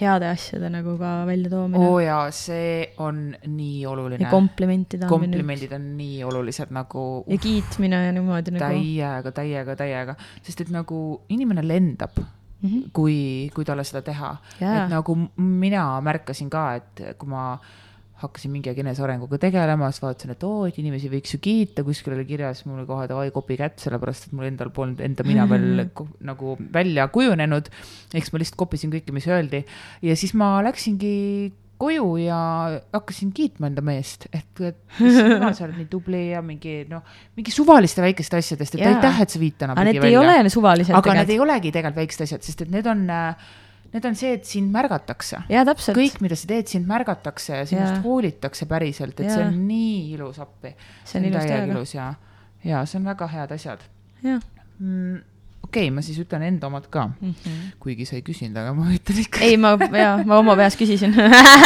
[0.00, 4.30] heade asjade nagu ka väljatoomine oo oh, jaa, see on nii oluline ja.
[4.32, 8.64] komplimentide andmine komplimendid on nii olulised nagu ja kiitmine ja niimoodi nagu.
[8.64, 12.24] täiega, täiega, täiega, sest et nagu inimene lendab
[12.58, 12.90] Mm -hmm.
[12.92, 14.36] kui, kui talle seda teha.
[14.60, 14.84] Jaa.
[14.84, 17.58] et nagu mina märkasin ka, et kui ma
[18.22, 22.16] hakkasin mingi aeg enesearenguga tegelema, siis vaatasin, et oo, et inimesi võiks ju kiita, kuskil
[22.16, 25.86] oli kirjas mul kohe davai kopi kätt, sellepärast et mul endal polnud enda mina veel
[25.94, 27.70] ko- nagu välja kujunenud.
[28.14, 29.62] eks ma lihtsalt kopisin kõike, mis öeldi
[30.02, 31.16] ja siis ma läksingi
[31.78, 32.38] koju ja
[32.92, 37.04] hakkasin kiitma enda meest, et, et jumal, sa oled nii tubli ja mingi noh,
[37.38, 40.42] mingi suvaliste väikeste asjadest, et aitäh, et sa viid täna aga need pidi ei välja
[40.42, 41.36] ole suvalised aga need tegelikult.
[41.36, 43.06] ei olegi tegelikult väiksed asjad, sest et need on,
[43.92, 45.42] need on see, et sind märgatakse.
[45.96, 49.48] kõik, mida sa teed, sind märgatakse ja sinust hoolitakse päriselt, et see Jaa.
[49.48, 50.74] on nii ilus appi.
[51.04, 51.72] See on ilus täiega.
[51.72, 52.12] ilus ja,
[52.64, 53.84] ja see on väga head asjad.
[54.22, 54.44] jah,
[54.78, 55.20] mm,
[55.68, 57.06] okei okay,, ma siis ütlen enda omad ka,
[57.82, 59.42] kuigi sa ei küsinud, aga ma ütlen ikka.
[59.44, 61.12] ei, ma, jaa, ma oma peas küsisin.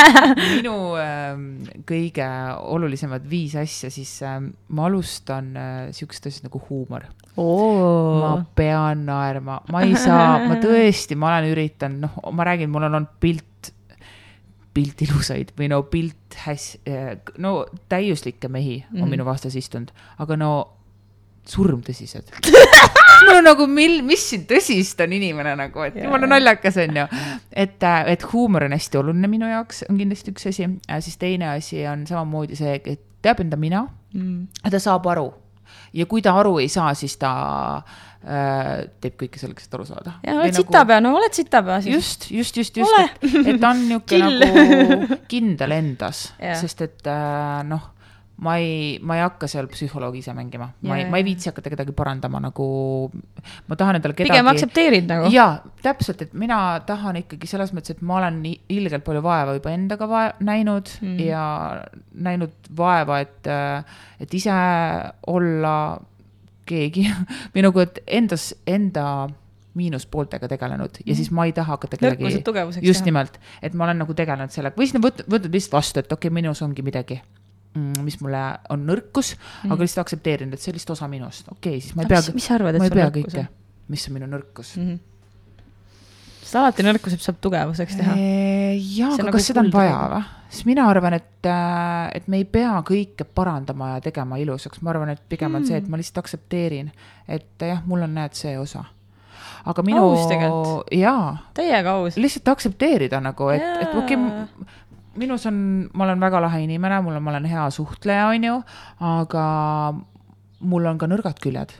[0.56, 1.44] minu ähm,
[1.88, 2.26] kõige
[2.74, 7.06] olulisemad viis asja, siis ähm, ma alustan äh, siukest asja nagu huumor.
[7.32, 12.70] ma oo, pean naerma, ma ei saa, ma tõesti, ma olen üritanud, noh, ma räägin,
[12.74, 13.72] mul on olnud pilt,
[14.74, 16.78] pilt ilusaid või no pilt häs-,
[17.40, 17.62] no
[17.92, 19.04] täiuslikke mehi on Mhm.
[19.06, 19.10] mm.
[19.16, 20.52] minu vastas istunud, aga no
[21.48, 22.30] surmtõsised.
[23.26, 27.06] mul on nagu, mil, mis siin tõsist on inimene nagu, et jumala naljakas on ju.
[27.64, 30.68] et, et huumor on hästi oluline minu jaoks, on kindlasti üks asi,
[31.00, 34.48] siis teine asi on samamoodi see, et teab enda mina Mm.
[34.68, 35.30] ta saab aru
[35.96, 37.30] ja kui ta aru ei saa, siis ta
[37.78, 40.14] äh, teeb kõike selleks, et aru saada.
[40.26, 41.94] ja oled sitapea, no oled sitapea siis.
[41.96, 46.26] just, just, just, just et, et ta on niisugune nagu kindel endas
[46.61, 47.91] sest et äh, noh,
[48.42, 51.70] ma ei, ma ei hakka seal psühholoogi ise mängima, ma ei ma ei viitsi hakata
[51.72, 52.66] kedagi parandama nagu,
[53.70, 54.33] ma tahan endale kedagi.
[54.33, 55.31] pigem aktsepteerid nagu.
[55.35, 59.55] jaa, täpselt, et mina tahan ikkagi selles mõttes, et ma olen nii ilgelt palju vaeva
[59.59, 61.09] juba endaga vae- näinud Mm.
[61.09, 61.18] mm.
[61.26, 61.44] ja
[62.14, 63.46] näinud vaeva, et,
[64.20, 64.55] et ise
[65.31, 65.76] olla
[66.66, 67.07] keegi
[67.55, 69.07] või nagu, et endas, enda
[69.78, 71.96] miinuspooltega tegelenud ja siis ma ei taha hakata
[72.44, 73.07] tugevuseks just.
[73.09, 76.28] nimelt, et ma olen nagu tegelenud sellega või siis võtnud, võtnud lihtsalt vastu, et okei
[76.28, 77.41] okay,, minus ongi midagi mm,
[77.74, 81.78] mis mulle on nõrkus mm., aga lihtsalt aktsepteerinud, et see on lihtsalt osa minust, okei
[81.78, 83.52] okay,, siis ma ei pea mis, sa arvad, et see on nõrkus
[83.92, 84.76] mis on minu nõrkus.
[84.76, 84.87] mm?
[84.87, 85.00] -hmm.
[86.42, 88.14] sest alati nõrkused saab tugevuseks teha.
[88.16, 90.22] jaa, aga nagu kas seda on vaja või?
[90.52, 91.50] sest mina arvan, et,
[92.16, 95.78] et me ei pea kõike parandama ja tegema ilusaks, ma arvan, et pigem on see,
[95.80, 96.90] et ma lihtsalt aktsepteerin,
[97.28, 98.85] et jah, mul on, näed, see osa.
[99.64, 102.16] aga minu Aus tegelikult., jaa, täiega aus.
[102.20, 104.70] lihtsalt aktsepteerida nagu, et, et okei okay,,
[105.16, 105.57] minus on,
[105.94, 108.59] ma olen väga lahe inimene, mul on, ma olen hea suhtleja, on ju,
[109.12, 109.46] aga
[110.62, 111.75] mul on ka nõrgad küljed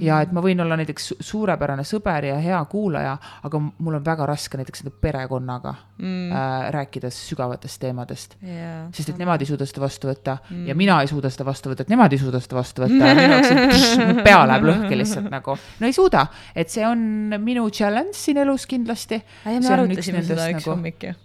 [0.00, 3.14] ja et ma võin olla näiteks su- suurepärane sõber ja hea kuulaja,
[3.44, 6.30] aga mul on väga raske näiteks enda perekonnaga mm.
[6.32, 8.36] äh, rääkides sügavatest teemadest.
[8.40, 8.86] jaa.
[8.94, 10.68] sest et nemad ei suuda seda vastu võtta mm.
[10.70, 14.38] ja mina ei suuda seda vastu võtta, et nemad ei suuda seda vastu võtta pea
[14.48, 15.58] läheb lõhki lihtsalt nagu.
[15.80, 19.20] no ei suuda, et see on minu challenge siin elus kindlasti.
[19.48, 21.18] me arutasime seda üks hommik ju.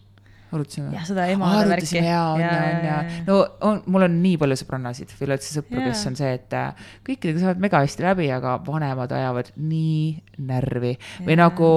[0.51, 1.99] Arutasime jah, seda emade värki.
[1.99, 5.81] ja, on ja, on ja, no on, mul on nii palju sõbrannasid või üleüldse sõpru,
[5.83, 10.93] kes on see, et äh, kõikidega saavad mega hästi läbi, aga vanemad ajavad nii närvi
[11.25, 11.41] või Jaa.
[11.43, 11.71] nagu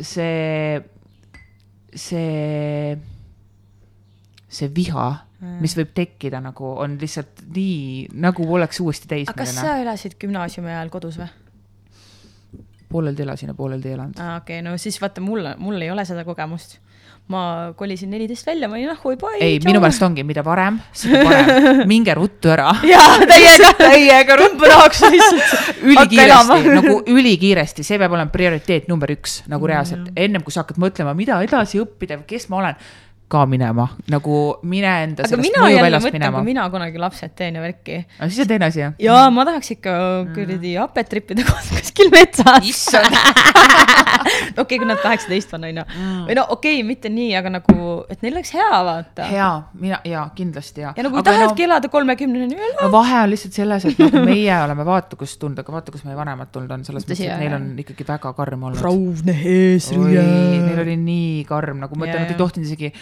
[0.00, 0.82] see,
[1.94, 2.98] see,
[4.48, 5.08] see viha,
[5.60, 10.72] mis võib tekkida nagu on lihtsalt nii, nagu oleks uuesti aga kas sa elasid gümnaasiumi
[10.72, 11.32] ajal kodus või?
[12.94, 14.18] pooleldi elasin ja pooleldi ei elanud.
[14.22, 16.78] aa, okei, no siis vaata, mul, mul ei ole seda kogemust.
[17.32, 19.38] Ma kolisin neliteist välja, ma olin ah, oi bye.
[19.40, 21.78] ei, minu meelest ongi, mida varem, seda parem.
[21.92, 22.74] minge ruttu ära.
[22.84, 25.54] jaa, täiega, täiega tõmba tahaks lihtsalt.
[25.94, 30.80] ülikiiresti, nagu ülikiiresti, see peab olema prioriteet number üks nagu reaalselt, ennem kui sa hakkad
[30.84, 32.84] mõtlema, mida edasi õppida või kes ma olen,
[33.34, 36.48] ka minema, nagu mine enda aga sellest mina jälle mõjuväljast mõtlen, minema kui.
[36.50, 37.98] mina kunagi lapsed teen ja värki.
[38.18, 38.94] aga siis on teine asi jah.
[39.02, 39.94] jaa, ma tahaks ikka
[40.36, 42.68] kuradi hapet trippida kuskil metsas.
[42.70, 43.18] issand,
[44.62, 45.86] okei, kui nad kaheksateist on, onju.
[46.28, 49.28] või no okei okay,, mitte nii, aga nagu, et neil oleks hea vaata.
[49.30, 49.50] hea,
[49.82, 50.94] mina ja kindlasti ja.
[50.96, 55.18] ja nagu tahadki elada kolmekümneni, no vahe on lihtsalt selles, et nagu meie oleme vaata
[55.20, 58.06] kus tulnud, aga vaata, kus meie vanemad tulnud on, selles mõttes, et neil on ikkagi
[58.08, 58.82] väga karm olnud.
[58.84, 60.24] raudne oi, eesriie.
[60.68, 62.42] neil oli nii karm, nagu ma ütlen, Jaa, nad ei jaa.
[62.44, 62.92] tohtinud isegi,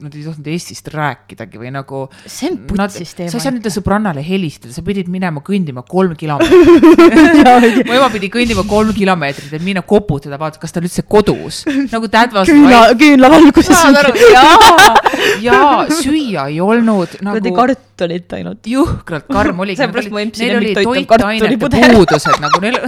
[0.00, 2.02] nad ei tohtinud Eestist rääkidagi või nagu.
[2.24, 3.32] see on putsis teema.
[3.32, 7.84] sa ei saa nende sõbrannale helistada, sa pidid minema kõndima kolm kilomeetrit.
[7.88, 11.62] mu ema pidi kõndima kolm kilomeetrit, et minna koputada, vaadata, kas ta on üldse kodus.
[11.92, 13.80] nagu was küünla, küünlavalguses.
[14.34, 14.94] jaa,
[15.44, 18.62] jaa, süüa ei olnud kuradi nagu kartulit ainult.
[18.66, 19.80] jõhkralt karm oligi.
[19.80, 22.80] Seepärast mu empsi neil oli toitainete puudused nagu neil.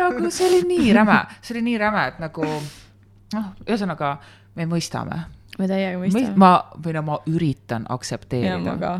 [0.00, 4.14] nagu see oli nii räme, see oli nii räme, et nagu noh, ühesõnaga
[4.58, 5.20] me mõistame.
[5.58, 6.32] me täiega mõistame.
[6.40, 8.94] ma või no ma üritan ja aktsepteerida.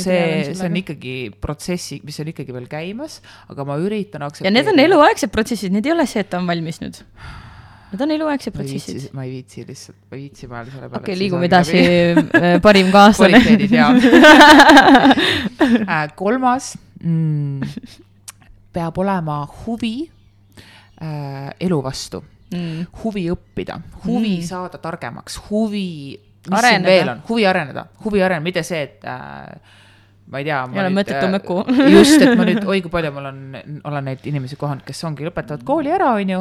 [0.00, 0.76] see, see on.
[0.82, 4.58] ikkagi protsessi, mis on ikkagi veel käimas, aga ma üritan ja aktsepteerida.
[4.60, 7.02] need on eluaegsed protsessid, need ei ole see, et ta on valmis nüüd.
[7.94, 11.02] Need on eluaegsed protsessid., ma ei viitsi lihtsalt, ma ei viitsi mõelda selle peale.
[11.04, 11.82] okei, liigume edasi,
[12.64, 13.38] parim kaaslane.
[13.38, 13.92] kvaliteedid ja
[15.88, 17.62] Äh, kolmas mm,
[18.74, 20.10] peab olema huvi
[21.00, 22.22] äh, elu vastu,
[22.54, 22.86] Mm.
[23.04, 24.40] huvi õppida, huvi Mm.
[24.40, 24.48] mm.
[24.48, 25.86] saada targemaks, huvi,
[26.18, 26.90] mis siin Areneda.
[26.90, 29.80] veel on, huvi areneda, huvi areneda, mitte see, et äh,
[30.26, 30.60] ma ei tea.
[30.72, 31.56] Ei ole mõttetu möku.
[31.96, 33.40] just, et ma nüüd, oi kui palju mul on,
[33.84, 36.38] olen neid inimesi kohanud, kes ongi, lõpetavad kooli ära, onju,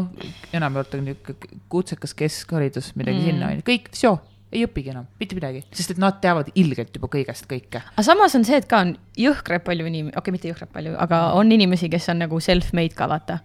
[0.55, 3.25] enamjaolt on niisugune kutsekas keskharidus, midagi Mm.
[3.25, 3.31] mm.
[3.31, 4.13] sinna, onju, kõik, vsjo,
[4.53, 7.81] ei õpigi enam mitte midagi, sest et nad teavad ilgelt juba kõigest kõike.
[7.95, 10.93] aga samas on see, et ka on jõhkralt palju inimesi, okei okay,, mitte jõhkralt palju,
[11.01, 13.39] aga on inimesi, kes on nagu self-made ka vaata.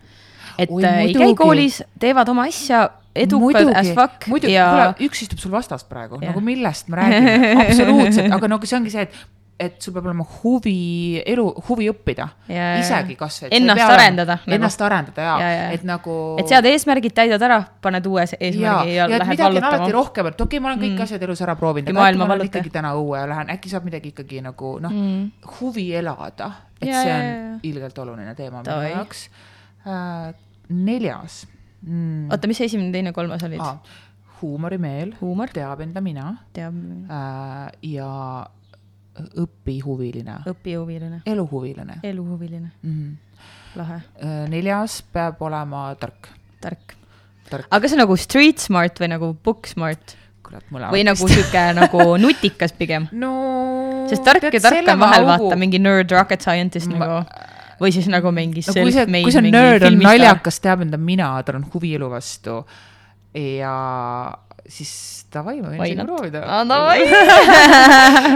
[0.59, 2.89] Et Oi, Oi, ei käi koolis, teevad oma asja
[3.19, 8.33] edukad as fuck muidugi, ja üks istub sul vastast praegu, nagu millest me räägime, absoluutselt,
[8.39, 9.19] aga nagu see ongi see, et,
[9.59, 12.29] et sul peab olema huvi, elu, huvi õppida.
[12.47, 13.49] Ja- isegi kasvõi.
[13.59, 14.55] Ennast arendada, nagu.
[14.55, 15.73] Ennast arendada ja, Ja, ja, ja.
[15.75, 16.15] et nagu.
[16.39, 19.65] et sead eesmärgid, täidad ära, paned uue ja, eesmärgi ja, ja et lähed on alati
[19.67, 19.93] vallutama.
[19.99, 21.05] rohkem, et okei okay,, ma olen kõik mm.
[21.09, 22.51] asjad elus ära proovinud, Ja aga äkki ma valluta.
[22.53, 25.55] ikkagi täna õue ja lähen, äkki saab midagi ikkagi nagu noh mm.
[25.59, 27.55] Huvi elada, et Ja, see ja, on ja.
[27.67, 29.27] ilgelt oluline teema minu jaoks
[29.87, 30.37] äh,.
[30.69, 31.43] Neljas
[31.83, 32.29] mm..
[32.33, 33.63] oota, mis esimene, teine, kolmas olid?
[33.63, 33.79] Ah,
[34.41, 36.77] huumorimeel, huumor, teab enda mina teab,
[37.11, 37.65] äh,
[37.95, 38.11] ja
[39.43, 43.43] õpihuviline, õpihuviline, eluhuviline eluhuviline, mm.
[43.81, 43.99] lahe,
[44.53, 46.31] neljas peab olema tark,
[46.63, 46.95] tark.
[47.51, 50.15] tark, aga see on nagu street smart või nagu book smart
[50.49, 50.95] kurat mõlemad.
[50.95, 53.09] või nagu sihuke nagu nutikas pigem?
[53.13, 53.33] no
[54.11, 57.21] sest tark ja tark on vahel vaata mingi nerd rocket scientist Ma- nagu
[57.81, 61.31] või siis nagu mingi no kui see, kui see nörd on naljakas, teab enda mina,
[61.47, 62.61] tal on huvi elu vastu
[63.39, 63.75] ja
[64.69, 64.91] siis
[65.33, 67.01] davai, ma võin isegi proovida davai.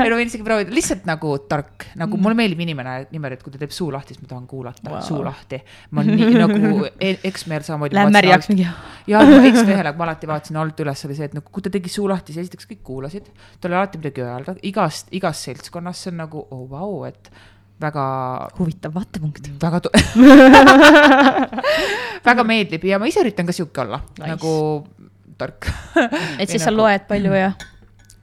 [0.05, 3.53] ei no võin isegi proovida, lihtsalt nagu tark, nagu mulle meeldib inimene niimoodi, et kui
[3.55, 4.97] ta teeb suu lahti, siis ma tahan kuulata Wow.
[4.97, 5.61] wow., suu lahti.
[5.93, 7.97] ma nii nagu e- eksmeer samamoodi.
[7.97, 8.66] Läheb märjaks mingi.
[9.12, 11.93] ja no eksmehele ma alati vaatasin alt üles oli see, et nagu kui ta tegi
[11.93, 13.28] suu lahti, siis esiteks kõik kuulasid,
[13.61, 17.32] tal oli alati midagi öelda, igast, igast seltskonnas see on nagu oh, vau, et
[17.82, 18.04] väga
[18.58, 19.50] huvitav vaatepunkt.
[19.62, 19.80] väga
[22.28, 24.28] väga meeldib ja ma ise üritan ka sihuke olla Nice.
[24.30, 24.52] nagu
[25.38, 25.68] tark.
[26.38, 27.52] et siis sa loed palju ja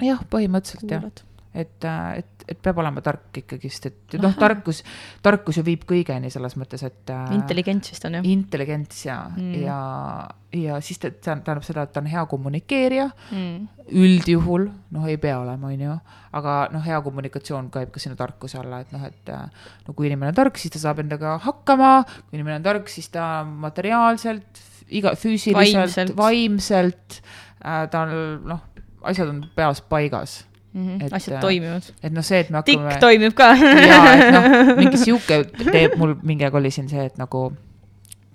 [0.03, 1.07] jah, põhimõtteliselt jah,
[1.53, 1.89] et,
[2.23, 4.81] et, et peab olema tark ikkagist, et noh, tarkus,
[5.25, 9.61] tarkus ju viib kõigeni selles mõttes, et äh, intelligents vist on jah intelligents ja Mm.
[9.61, 13.67] ja, ja siis ta ta tähendab seda, et ta on hea kommunikeerija mm.?
[13.89, 15.95] üldjuhul, noh, ei pea olema, on ju,
[16.39, 19.45] aga noh, hea kommunikatsioon käib ka sinna tarkuse alla, et noh, et äh,
[19.87, 21.93] no kui inimene on tark, siis ta saab endaga hakkama,
[22.29, 26.15] kui inimene on tark, siis ta materiaalselt, iga füüsiliselt, Vaimselt.
[26.17, 27.19] vaimselt
[27.63, 28.13] äh,, tal
[28.49, 28.61] noh,
[29.09, 30.39] asjad on peas paigas,
[30.79, 31.05] Mm -hmm.
[31.05, 31.83] Et, asjad äh, toimivad.
[32.03, 32.99] et noh, see, et me tikk hakkame.
[32.99, 33.47] toimib ka.
[33.91, 34.45] ja, et noh,
[34.81, 37.51] mingi sihuke teeb mul mingi aeg oli siin see, et nagu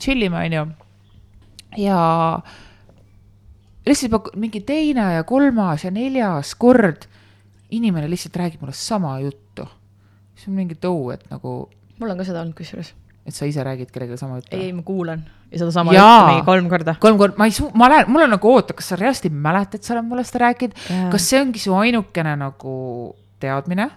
[0.00, 0.66] chill ime, onju.
[1.76, 2.00] ja
[3.86, 7.08] lihtsalt juba mingi teine ja kolmas ja neljas kord
[7.70, 9.68] inimene lihtsalt räägib mulle sama juttu.
[10.34, 12.94] siis on mingi tõu, et nagu, mul on ka seda olnud kusjuures.
[13.24, 14.56] Et sa ise räägid kellelegi sama juttu.
[14.56, 16.96] ei, ma kuulan ja sedasama juttu mingi kolm korda.
[17.00, 19.36] kolm korda, ma ei suu-, ma lähen, mul on nagu oota, kas sa reaalselt ei
[19.48, 20.80] mäleta, et sa oled mulle seda rääkinud
[21.12, 22.78] kas see ongi su ainukene nagu
[23.40, 23.90] teadmine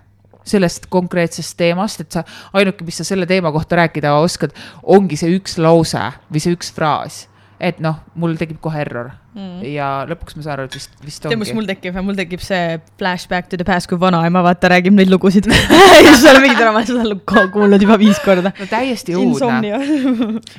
[0.48, 2.24] sellest konkreetsest teemast, et sa
[2.58, 6.72] ainuke, mis sa selle teema kohta rääkida oskad, ongi see üks lause või see üks
[6.76, 7.26] fraas.
[7.58, 9.62] Et noh, mul tekib kohe error mm.
[9.66, 11.58] ja lõpuks ma saan aru, et vist, vist tead, mis ongi.
[11.58, 15.50] mul tekib, mul tekib see flashback to the past, kui vanaema vaata räägib neid lugusid
[15.52, 15.56] ja
[16.04, 18.54] siis seal mingi drama, seda lugu kuulnud juba viis korda.
[18.54, 19.74] no täiesti õudne.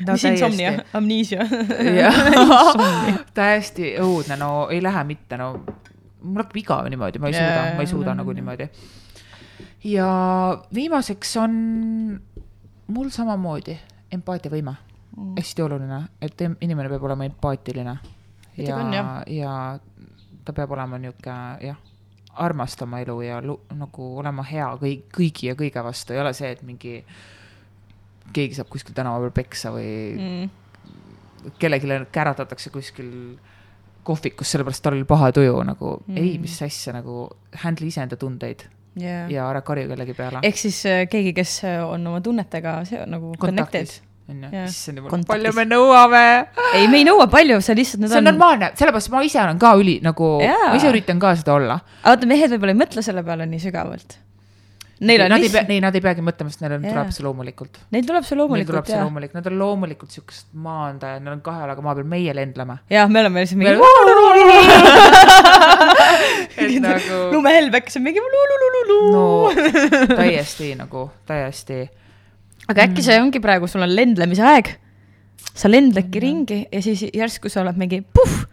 [0.07, 1.47] No mis insomnia amnesia.
[3.39, 5.53] täiesti õudne, no ei lähe mitte, no
[6.23, 8.69] mul hakkab igav niimoodi, ma ei suuda jaa,, ma ei suuda jaa, nagu niimoodi.
[9.87, 10.11] ja
[10.75, 11.55] viimaseks on
[12.91, 13.79] mul samamoodi
[14.15, 14.75] empaatiavõime,
[15.19, 15.35] Mm.
[15.37, 17.99] hästi oluline, et inimene peab olema empaatiline.
[18.57, 18.79] Ja
[19.27, 19.79] ja
[20.45, 21.77] ta peab olema niuke jah,
[22.35, 23.41] armastama elu ja
[23.75, 27.05] nagu olema hea kõik, kõigi ja kõige vastu, ei ole see, et mingi
[28.33, 30.51] keegi saab kuskil tänava peal peksa või Mm.
[31.59, 33.13] kellelegi käratatakse kuskil
[34.05, 36.17] kohvikus, sellepärast tal oli paha tuju nagu Mm.
[36.17, 37.29] ei, mis asja nagu,
[37.65, 38.67] handle iseenda tundeid
[38.99, 39.31] Yeah.
[39.31, 40.41] ja ära karju kellegi peale.
[40.43, 43.87] ehk siis äh, keegi, kes äh, on oma tunnetega see on nagu connected.
[44.29, 46.23] onju, issand jumal, palju me nõuame.
[46.77, 49.75] ei, me ei nõua palju, see lihtsalt see on normaalne, sellepärast ma ise olen ka
[49.81, 51.77] üli nagu, ma ise üritan ka seda olla.
[52.05, 54.19] vaata, mehed võib-olla ei mõtle selle peale nii sügavalt.
[54.99, 57.11] Neil on Nad ei pea, lihtsalt, ei, nad ei peagi mõtlema, sest neil on- tuleb
[57.15, 57.77] see loomulikult.
[57.95, 61.43] neil tuleb see Neil tuleb loomulikult see loomulik, nad on loomulikult siukesed maandajad, neil on
[61.47, 62.79] kahe jalaga maa peal, meie lendleme.
[62.91, 63.79] ja me oleme lihtsalt mingi
[66.89, 68.21] nagu lumehelbek, see on mingi
[69.15, 69.25] no
[70.19, 71.79] täiesti nagu, täiesti
[72.69, 74.67] aga äkki see ongi praegu, sul on lendlemise aeg.
[75.55, 76.23] sa lendledki Mhm.
[76.23, 78.47] ringi ja siis järsku sa oled mingi puhh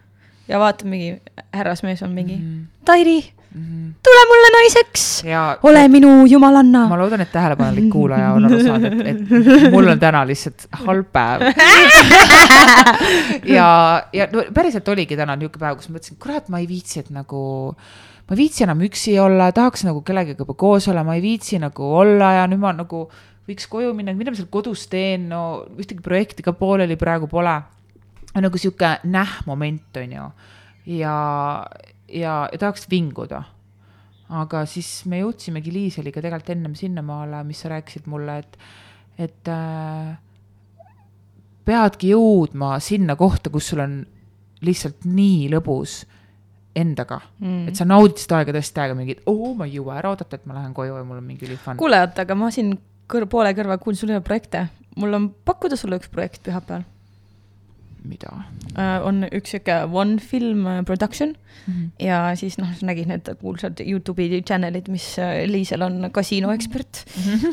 [0.48, 1.20] ja vaatad mingi
[1.54, 2.62] härrasmees on mingi Mhm.
[2.84, 3.18] Tairi,
[3.54, 3.94] Mhm.
[4.02, 5.22] tule mulle naiseks,
[5.62, 6.96] ole minu jumalanna ma.
[6.96, 11.40] loodan, et tähelepanelik kuulaja on aru saanud, et, et mul on täna lihtsalt halb päev.
[13.56, 13.68] ja,
[14.12, 17.10] ja no päriselt oligi täna niisugune päev, kus ma mõtlesin, kurat, ma ei viitsi, et
[17.14, 17.40] nagu,
[18.26, 21.60] ma ei viitsi enam üksi olla, tahaks nagu kellegagi juba koos olla, ma ei viitsi
[21.62, 23.06] nagu olla ja nüüd ma nagu
[23.46, 25.40] võiks koju minna, mida ma seal kodus teen, no
[25.78, 27.56] ühtegi projekti ka pooleli praegu pole.
[28.36, 30.24] nagu sihuke nähmoment on ju
[30.86, 31.66] ja,
[32.08, 33.42] ja, ja tahaks vinguda.
[34.28, 38.56] aga siis me jõudsimegi Liiseliga tegelikult ennem sinnamaale, mis sa rääkisid mulle, et,
[39.28, 40.16] et äh,
[41.66, 44.00] peadki jõudma sinna kohta, kus sul on
[44.66, 46.00] lihtsalt nii lõbus
[46.76, 50.12] endaga mm., et sa naudid seda aega tõesti aega mingit, oo, ma ei jõua ära
[50.12, 51.78] oodata, et ma lähen koju ja mul on mingi ülifun.
[51.80, 52.74] kuule, oota, aga ma siin
[53.10, 54.68] kõr-, poole kõrva kuulsin, sul ei ole projekte.
[54.96, 56.86] mul on pakkuda sulle üks projekt pühapäeval
[58.06, 59.06] mida uh,?
[59.08, 61.72] on üks sihuke One Film äh, Production mm.
[61.72, 62.06] -hmm.
[62.06, 67.04] ja siis noh, sa nägid need kuulsad Youtube'i channel'id, mis äh, Liisel on kasiino ekspert.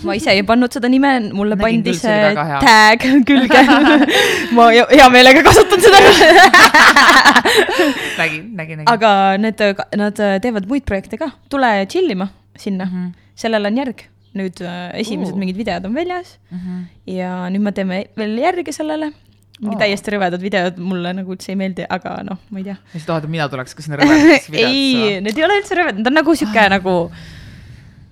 [0.03, 2.35] ma ise ei pannud seda nime, mulle Nägin pandi see
[2.67, 3.63] tag külge
[4.57, 6.03] ma hea meelega kasutan seda
[8.21, 8.87] nägin, nägin, nägin.
[8.87, 12.91] aga need, nad teevad muid projekte ka, tule chill ima sinna mm.
[12.91, 13.13] -hmm.
[13.35, 14.09] sellel on järg.
[14.33, 15.39] Nüüd äh, esimesed Oo.
[15.41, 16.79] mingid videod on väljas Mhm.
[17.07, 19.11] ja nüüd me teeme veel järge sellele.
[19.61, 19.79] mingi Oo.
[19.79, 22.77] täiesti rõvedad videod, mulle nagu üldse ei meeldi, aga noh, ma ei tea.
[22.93, 25.77] ja sa tahad, et mina tuleks ka sinna rõvedasse videosse ei, need ei ole üldse
[25.77, 26.95] rõvedad, need on nagu sihuke nagu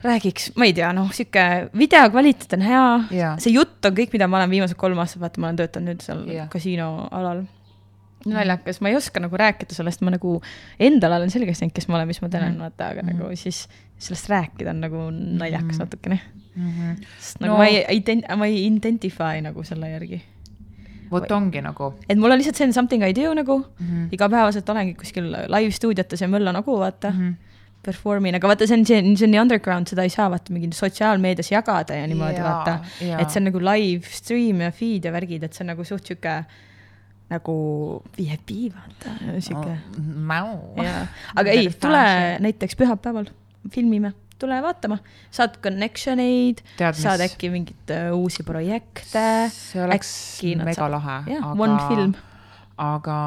[0.04, 1.44] räägiks, ma ei tea, noh, sihuke
[1.78, 2.86] video kvaliteet on hea
[3.18, 3.34] Jaa.
[3.42, 6.06] see jutt on kõik, mida ma olen viimased kolm aastat, vaata, ma olen töötanud nüüd
[6.06, 6.48] seal Jah.
[6.54, 7.44] kasiinoalal.
[8.26, 10.42] naljakas, ma ei oska nagu rääkida sellest, ma nagu
[10.80, 13.68] endale olen selgeks teinud, kes ma olen, mis ma teen, vaata, aga nagu siis
[14.02, 16.20] sellest rääkida on nagu naljakas natukene.
[16.56, 16.96] Mhm.
[17.20, 20.22] sest nagu No- ma ei ident-, ma ei identify nagu selle järgi.
[21.12, 23.88] vot ongi nagu et mul on lihtsalt see on something I do nagu mm.
[23.88, 24.08] -hmm.
[24.16, 27.18] igapäevaselt olengi kuskil live stuudiotes ja möllan nagu vaata mm.
[27.20, 27.34] -hmm.
[27.84, 30.54] perform in, aga vaata, see on see, see on nii underground, seda ei saa vaata
[30.54, 32.80] mingi sotsiaalmeedias jagada ja niimoodi Jaa, vaata.
[33.20, 36.06] et see on nagu live stream ja feed ja värgid, et see on nagu suht
[36.06, 36.46] sihuke
[37.32, 37.54] nagu
[38.18, 39.14] VIP vaata,
[39.44, 39.78] sihuke
[40.84, 41.06] jaa,
[41.40, 42.02] aga ei, tule
[42.44, 43.30] näiteks pühapäeval,
[43.72, 44.12] filmime,
[44.42, 44.98] tule vaatama,
[45.34, 49.24] saad connection eid, Tead, mis- saad äkki mingeid uh, uusi projekte.
[49.54, 51.18] see oleks äkki mega saavad- lahe.
[51.36, 52.16] jah, one film.
[52.82, 53.18] aga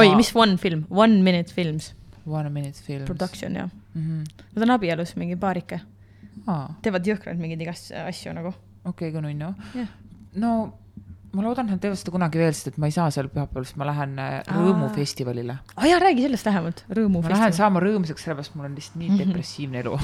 [0.00, 1.92] oi, mis one film, One Minute Films,
[2.26, 3.04] One Minute Films.
[3.06, 3.68] production jah.
[3.94, 4.02] mm.
[4.02, 4.46] -hmm.
[4.56, 5.80] Nad on abielus, mingi paarike,
[6.46, 8.54] aa, teevad jõhkralt mingeid igast asju nagu.
[8.84, 9.54] okei, kui nunnu
[10.34, 10.50] no
[11.34, 13.66] ma loodan, et nad teevad seda kunagi veel, sest et ma ei saa seal pühapäeval,
[13.68, 15.58] sest ma lähen äh, rõõmufestivalile.
[15.74, 17.56] aa jaa, räägi sellest lähemalt, ma lähen rõõmufestival.
[17.58, 19.98] saama rõõmsaks, sellepärast mul on lihtsalt nii depressiivne elu.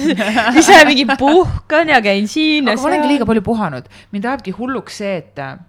[0.62, 4.56] ise mingi puhkan ja käin siin ja aga ma olengi liiga palju puhanud, mind ajabki
[4.56, 5.60] hulluks see, et äh,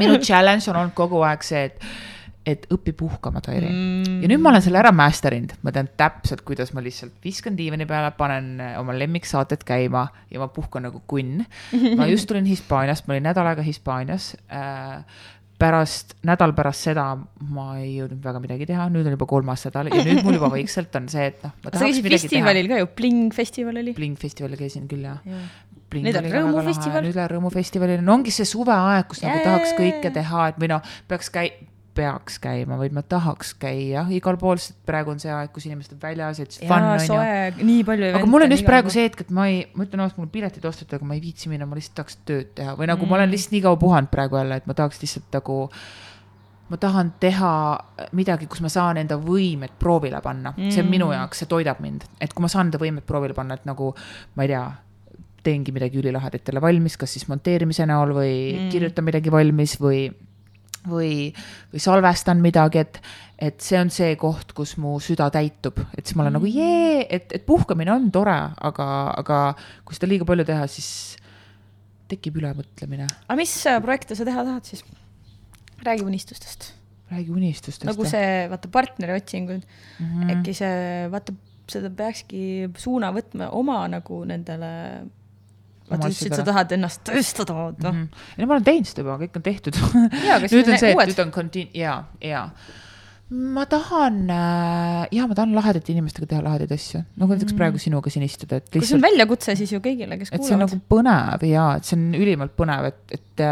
[0.00, 1.80] minu challenge on olnud kogu aeg see, et,
[2.46, 4.18] et õpi puhkama, Tairi mm..
[4.22, 7.56] ja nüüd ma olen selle ära master inud, ma tean täpselt, kuidas ma lihtsalt viskan
[7.58, 11.42] diivani peale, panen äh, oma lemmiksaated käima ja ma puhkan nagu kunn.
[11.98, 15.02] ma just tulin Hispaaniast, ma olin nädal aega Hispaanias äh,
[15.58, 19.90] pärast, nädal pärast seda ma ei jõudnud väga midagi teha, nüüd on juba kolmas nädal
[19.90, 22.42] ja nüüd mul juba vaikselt on see, et noh, sa käisid midagi teha.
[22.44, 23.94] festivalil ka ju, Bling festival oli.
[23.96, 25.22] Bling festivalil käisin küll jah.
[25.96, 27.04] Nüüd on Rõõmufestival.
[27.06, 30.70] nüüd läheb Rõõmufestivalil, no ongi see suveaeg, kus nagu Jaa, tahaks kõike teha, et või
[30.74, 31.54] noh, peaks käi-,
[31.96, 35.96] peaks käima, vaid ma tahaks käia igal pool, sest praegu on see aeg, kus inimesed
[35.96, 37.66] on väljas, et fun on ju.
[37.66, 38.10] nii palju.
[38.18, 40.64] aga mul on just praegu see hetk, et ma ei, ma ütlen ausalt, mul piletid
[40.68, 43.12] ostetud, aga ma ei viitsi minna, ma lihtsalt tahaks tööd teha või nagu mm.
[43.12, 45.58] ma olen lihtsalt nii kaua puhanud praegu jälle, et ma tahaks lihtsalt nagu
[46.66, 47.52] ma tahan teha
[48.18, 51.82] midagi, kus ma saan enda võimet proovile panna mm., see on minu jaoks, see toidab
[51.84, 53.92] mind, et kui ma saan enda võimet proovile panna, et nagu
[54.34, 54.64] ma ei tea,
[55.46, 58.70] teengi midagi ülilahedat jälle valmis, kas siis monteerimise näol või mm.
[58.72, 60.08] kirjutan midagi valmis või,
[60.88, 61.32] või,
[61.72, 63.00] või salvestan midagi, et,
[63.38, 66.40] et see on see koht, kus mu süda täitub, et siis ma olen mm.
[66.40, 68.38] nagu jee, et, et puhkamine on tore,
[68.70, 68.88] aga,
[69.22, 69.40] aga
[69.84, 70.90] kui seda liiga palju teha, siis
[72.10, 73.08] tekib ülemõtlemine.
[73.26, 74.84] aga mis äh, projekte sa teha tahad siis?
[75.86, 76.72] räägi unistustest.
[77.10, 77.88] räägi unistustest.
[77.88, 80.22] nagu see, vaata partneri otsingud mm, Mhm.
[80.22, 80.36] -hmm.
[80.36, 81.34] äkki see, vaata,
[81.70, 85.06] seda peakski suuna võtma oma nagu nendele.
[85.86, 88.00] Oma ütlesid, sa tahad ennast tõestada, vaata mm.
[88.00, 88.08] mm.
[88.08, 88.40] -hmm.
[88.40, 89.78] ja ma olen teinud seda juba, kõik on tehtud
[90.50, 92.44] nüüd on see, et nüüd on contin-, jaa, jaa.
[93.30, 97.60] ma tahan äh,, jaa, ma tahan lahedate inimestega teha lahedaid asju, nagu näiteks mm.
[97.60, 100.40] praegu sinuga siin istuda, et kui see on lihtsalt, väljakutse, siis ju kõigile, kes et
[100.40, 103.46] see on kuulavad nagu põnev ja et see on ülimalt põnev, et, et,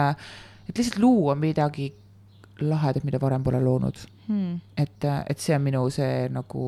[0.70, 1.93] et lihtsalt luua midagi
[2.64, 4.03] lahedat, mida varem pole loonud.
[4.26, 4.59] hmm..
[4.78, 6.66] et, et see on minu see nagu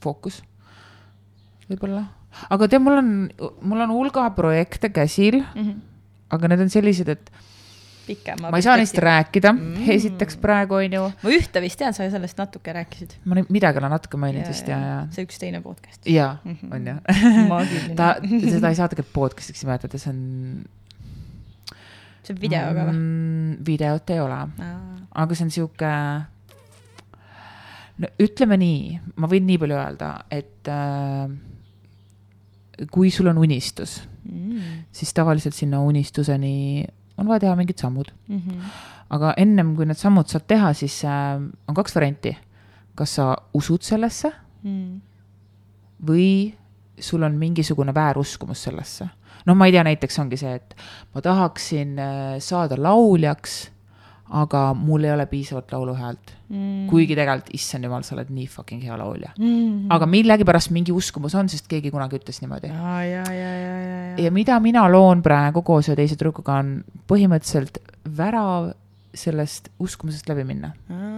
[0.00, 0.40] fookus
[1.68, 2.04] võib-olla.
[2.50, 3.08] Aga tead, mul on,
[3.62, 5.80] mul on hulga projekte käsil, Mm -hmm.
[6.30, 7.30] aga need on sellised, et
[8.06, 9.58] pikema ma ei saa neist rääkida Mm.
[9.78, 13.12] mm., esiteks praegu on ju, ma ühte vist tean, sa sellest natuke rääkisid.
[13.24, 16.06] ma nüüd midagi olen natuke maininud vist ja, ja, see üks teine podcast.
[16.06, 16.72] ja Mhm.
[16.72, 17.94] on ju.
[17.96, 18.16] ta,
[18.50, 20.64] seda ei saa tegelikult podcast'iks nimetada, see on.
[22.24, 22.92] see on videoga või?
[22.92, 23.56] mm,?
[23.66, 24.48] videot ei ole,
[25.14, 25.92] aga see on sihuke.
[27.98, 31.30] no ütleme nii, ma võin nii palju öelda, et äh,
[32.90, 34.84] kui sul on unistus, Mm.
[34.92, 36.84] siis tavaliselt sinna unistuseni
[37.18, 38.12] on vaja teha mingid sammud.
[38.28, 38.60] Mhm.
[39.10, 42.36] aga ennem kui need sammud saad teha, siis äh, on kaks varianti.
[42.94, 44.28] kas sa usud sellesse
[44.62, 45.00] mm..
[46.06, 46.52] või
[47.00, 49.08] sul on mingisugune vääruskumus sellesse.
[49.46, 50.74] noh, ma ei tea, näiteks ongi see, et
[51.14, 53.70] ma tahaksin äh, saada lauljaks,
[54.30, 56.86] aga mul ei ole piisavalt lauluhäält Mm.
[56.90, 59.30] kuigi tegelikult, issand jumal, sa oled nii fucking hea laulja.
[59.38, 59.86] mm..
[59.90, 62.68] aga millegipärast mingi uskumus on, sest keegi kunagi ütles niimoodi.
[62.68, 64.24] ja, ja, ja, ja, ja, ja.
[64.24, 67.80] ja mida mina loon praegu koos ühe teise tüdrukuga, on põhimõtteliselt
[68.18, 68.74] värav
[69.14, 70.72] sellest uskumusest läbi minna.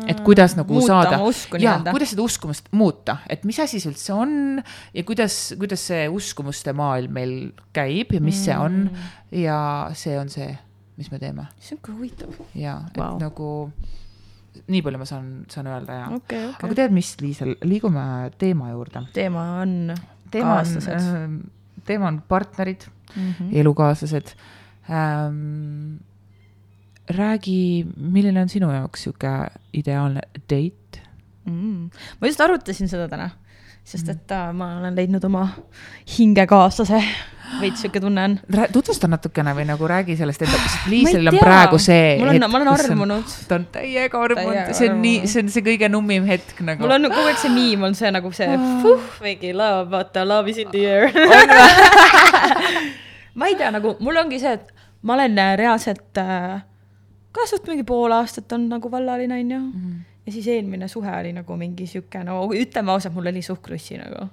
[0.06, 1.90] et kuidas nagu Muuta saada oma usku ja nii-öelda.
[1.94, 4.62] kuidas seda uskumust muuta, et mis asi see üldse on
[4.94, 7.34] ja kuidas, kuidas see uskumuste maailm meil
[7.74, 9.42] käib ja mis see on Mm.
[9.42, 10.56] ja see on see,
[10.96, 12.40] mis me teeme see on ka huvitav.
[12.54, 13.18] ja et Vau.
[13.22, 13.50] nagu
[14.70, 16.78] nii palju ma saan, saan öelda ja okei, aga okei.
[16.78, 18.04] tead, mis, Liisel, liigume
[18.38, 19.06] teema juurde.
[19.16, 19.94] teema on
[20.30, 21.38] teema on kaaslased.,
[21.84, 22.86] teema on partnerid,
[23.16, 23.30] mm.
[23.32, 23.56] -hmm.
[23.60, 24.34] elukaaslased
[24.90, 25.96] ähm,.
[27.08, 30.20] räägi, milline on sinu jaoks sihuke ideaalne
[30.50, 31.02] date?
[31.44, 31.90] mm..
[32.20, 33.30] ma just arutasin seda täna,
[33.84, 35.48] sest et äh, ma olen leidnud oma
[36.18, 37.02] hingekaaslase,
[37.60, 38.38] veits sihuke tunne on.
[38.72, 42.56] tutvusta natukene või nagu räägi sellest enda, sest Liiselil on praegu see mul on, ma
[42.60, 43.26] olen armunud.
[43.48, 46.80] ta on täiega armunud see on nii, see on see kõige nummim hetk nagu.
[46.84, 48.50] mul on kogu aeg see miim on see nagu see
[48.82, 51.04] puh, mingi love, vaata love is in the air.
[53.38, 54.66] ma ei tea, nagu mul ongi see, et
[55.02, 56.62] ma olen äh, reaalselt äh,
[57.34, 59.72] ka suht mingi pool aastat on nagu vallaline onju mm.
[59.72, 59.94] -hmm.
[60.26, 63.98] ja siis eelmine suhe oli nagu mingi sihuke, no ütleme ausalt, mul oli suht krussi
[63.98, 64.28] nagu.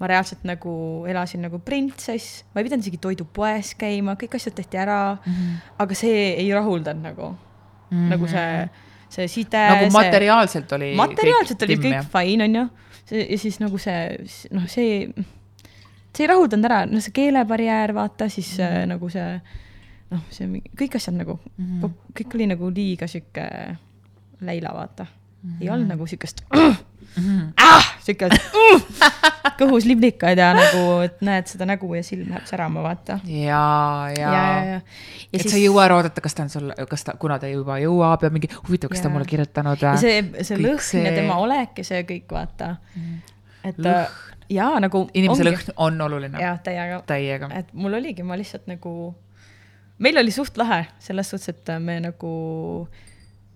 [0.00, 0.72] Ma reaalselt nagu
[1.08, 5.32] elasin nagu printsess, ma ei pidanud isegi toidupoes käima, kõik asjad tehti ära mm.
[5.32, 5.42] Mhm.
[5.42, 5.74] -hmm.
[5.84, 8.08] aga see ei rahuldanud nagu mm, -hmm.
[8.14, 8.68] nagu see,
[9.08, 9.66] see side.
[9.74, 10.94] nagu materiaalselt oli.
[10.96, 12.68] materiaalselt oli kõik fine, onju.
[13.30, 15.08] ja siis nagu see, noh, see,
[16.16, 18.64] see ei rahuldanud ära, no see keelebarjäär, vaata siis mm.
[18.64, 19.40] äh, nagu see,
[20.10, 21.84] noh, see kõik asjad nagu mm, Mhm.
[21.84, 22.12] -hmm.
[22.18, 23.76] kõik oli nagu liiga sihuke
[24.40, 25.06] läila, vaata
[25.42, 25.50] mm.
[25.50, 25.62] -hmm.
[25.62, 26.44] ei olnud nagu siukest
[27.56, 28.82] ah,, siuke uh,
[29.60, 33.18] kõhus liblikad ja nagu, et näed seda nägu ja silm läheb särama, vaata.
[33.26, 33.62] ja,
[34.14, 34.80] ja, ja, ja, ja.
[35.32, 37.78] et sa ei jõua ära oodata, kas ta on sul, kas ta, kuna ta juba
[37.82, 39.16] jõuab ja mingi huvitav, kas ta on Jaa.
[39.18, 40.04] mulle kirjutanud ja või?
[40.04, 41.04] see, see lõhn see...
[41.06, 42.76] ja tema olek ja see kõik, vaata.
[43.64, 43.92] et Lõhn.
[43.92, 45.04] äh, jaa, nagu.
[45.14, 46.40] inimese lõhn on oluline.
[46.40, 47.02] jah, täiega.
[47.10, 47.50] täiega.
[47.58, 48.94] et mul oligi, ma lihtsalt nagu,
[49.98, 52.34] meil oli suht lahe selles suhtes, et me nagu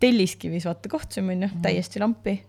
[0.01, 2.41] Telliskivis vaata kohtusime, onju, täiesti lampi.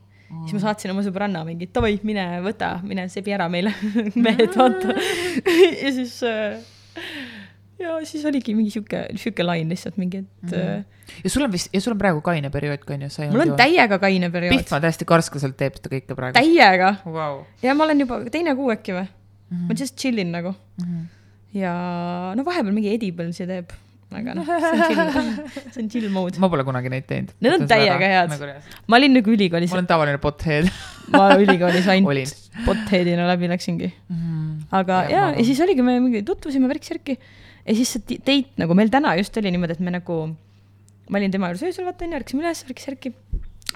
[0.46, 3.72] siis ma saatsin oma sõbranna mingi, davai, mine võta, mine sebi ära meile,
[4.26, 4.96] mehed, vaata.
[5.84, 6.58] ja siis äh,
[7.80, 10.84] ja siis oligi mingi sihuke, sihuke lain lihtsalt mingi, et mm.
[11.24, 13.44] ja sul on vist, ja sul on praegu kaine periood ka onju, sa ei mul
[13.46, 13.54] on.
[13.60, 16.38] täiega kaine periood, Pihva täiesti karskaselt teeb seda kõike praegu.
[16.38, 17.44] täiega Vau.
[17.64, 19.66] ja ma olen juba teine kuu äkki või mm, -hmm.
[19.70, 21.04] ma just chill in nagu Mhm.
[21.56, 21.74] ja
[22.36, 23.72] no vahepeal mingi edible'si teeb,
[24.14, 25.40] aga noh, see on chill,
[25.72, 26.40] see on chill mode.
[26.42, 27.34] ma pole kunagi neid teinud.
[27.44, 28.34] Need on täiega head.
[28.34, 28.52] Nagu
[28.92, 30.70] ma olin nagu ülikoolis ma, olen tavaline pothead.
[31.16, 32.12] ma ülikoolis Olin.
[32.12, 33.92] ainult bothead'ina läbi läksingi.
[34.76, 38.78] aga Ja ja, ja, siis oligi, me mingi tutvusime värk-särki ja siis see date nagu
[38.78, 40.22] meil täna just oli niimoodi, et me nagu,
[41.10, 43.14] ma olin tema juures öösel, vaata onju, ärkasime üles värk-särki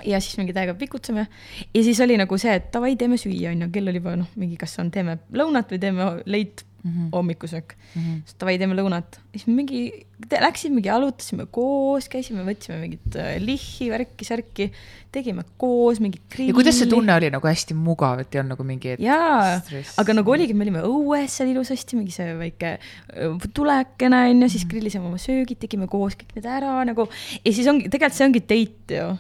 [0.08, 1.26] ja siis mingi täiega pikutseme
[1.74, 4.58] ja siis oli nagu see, et davai, teeme süüa onju, kell oli juba noh, mingi,
[4.62, 6.69] kas on, teeme lõunat või teeme late
[7.14, 8.02] hommikusöök mm.
[8.02, 8.22] -hmm.
[8.26, 9.20] siis davai, teeme lõunat.
[9.32, 14.72] siis mingi, läksimegi, arutasime koos, käisime, võtsime mingit äh, lihhi, värki-särki,
[15.12, 16.50] tegime koos mingit grilli.
[16.52, 18.96] ja kuidas see tunne oli nagu hästi mugav, et ei olnud nagu mingi.
[19.00, 22.76] jaa stress., aga nagu oligi, me olime õues seal ilusasti, mingi see väike
[23.16, 24.52] öö, tulekene onju, Mhm.
[24.52, 27.08] siis grillisime oma söögid, tegime koos kõik need ära nagu
[27.46, 29.18] ja siis ongi, tegelikult see ongi date ju.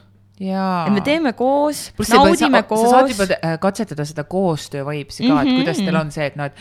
[0.49, 0.87] jaa.
[0.87, 3.39] et me teeme koos, pluss sa, naudime sa, sa saad koos juba.
[3.43, 5.43] äh, katsetada seda koostöö vibes'i ka mm, -hmm.
[5.43, 5.49] Mhm.
[5.49, 6.53] et kuidas teil on see, et noh, et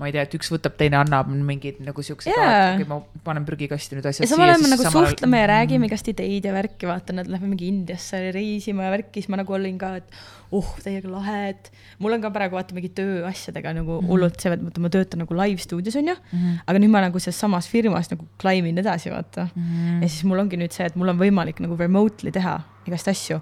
[0.00, 2.48] ma ei tea, et üks võtab, teine annab mingid nagu siuksed Jaa.
[2.48, 5.90] yeah., ma panen prügikasti nüüd asjad ja samal ajal me nagu samal- suhtleme ja räägime
[5.90, 9.56] igast ideid ja värki, vaata, nad lähevad mingi Indiasse reisima ja värki, siis ma nagu
[9.58, 10.20] olin ka, et
[10.56, 11.70] uh, täiega lahe, et
[12.02, 15.62] mul on ka praegu vaata mingi tööasjadega nagu hullult see, et ma töötan nagu live
[15.62, 16.58] stuudios onju mm, -hmm.
[16.66, 19.62] aga nüüd ma nagu selles samas firmas nagu climb in edasi, vaata mm.
[19.62, 20.02] -hmm.
[20.02, 23.38] ja siis mul ongi nüüd see, et mul on võimalik nagu remotely teha igast asju,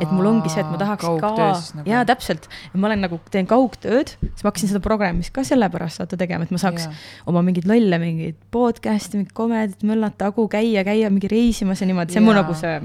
[0.00, 3.04] et mul ongi see, et ma tahaks kaugtöö siis ka nagu., jaa, täpselt, ma olen
[3.06, 6.88] nagu, teen kaugtööd, siis ma hakkasin seda programmis ka sellepärast vaata tegema, et ma saaks
[6.88, 6.98] Jaa.
[7.30, 12.16] oma mingeid lolle, mingeid podcast'e, mingit komedit, möllata, hagu käia, käia mingi reisimas ja niimoodi,
[12.16, 12.42] see on mu Jaa.
[12.42, 12.76] nagu see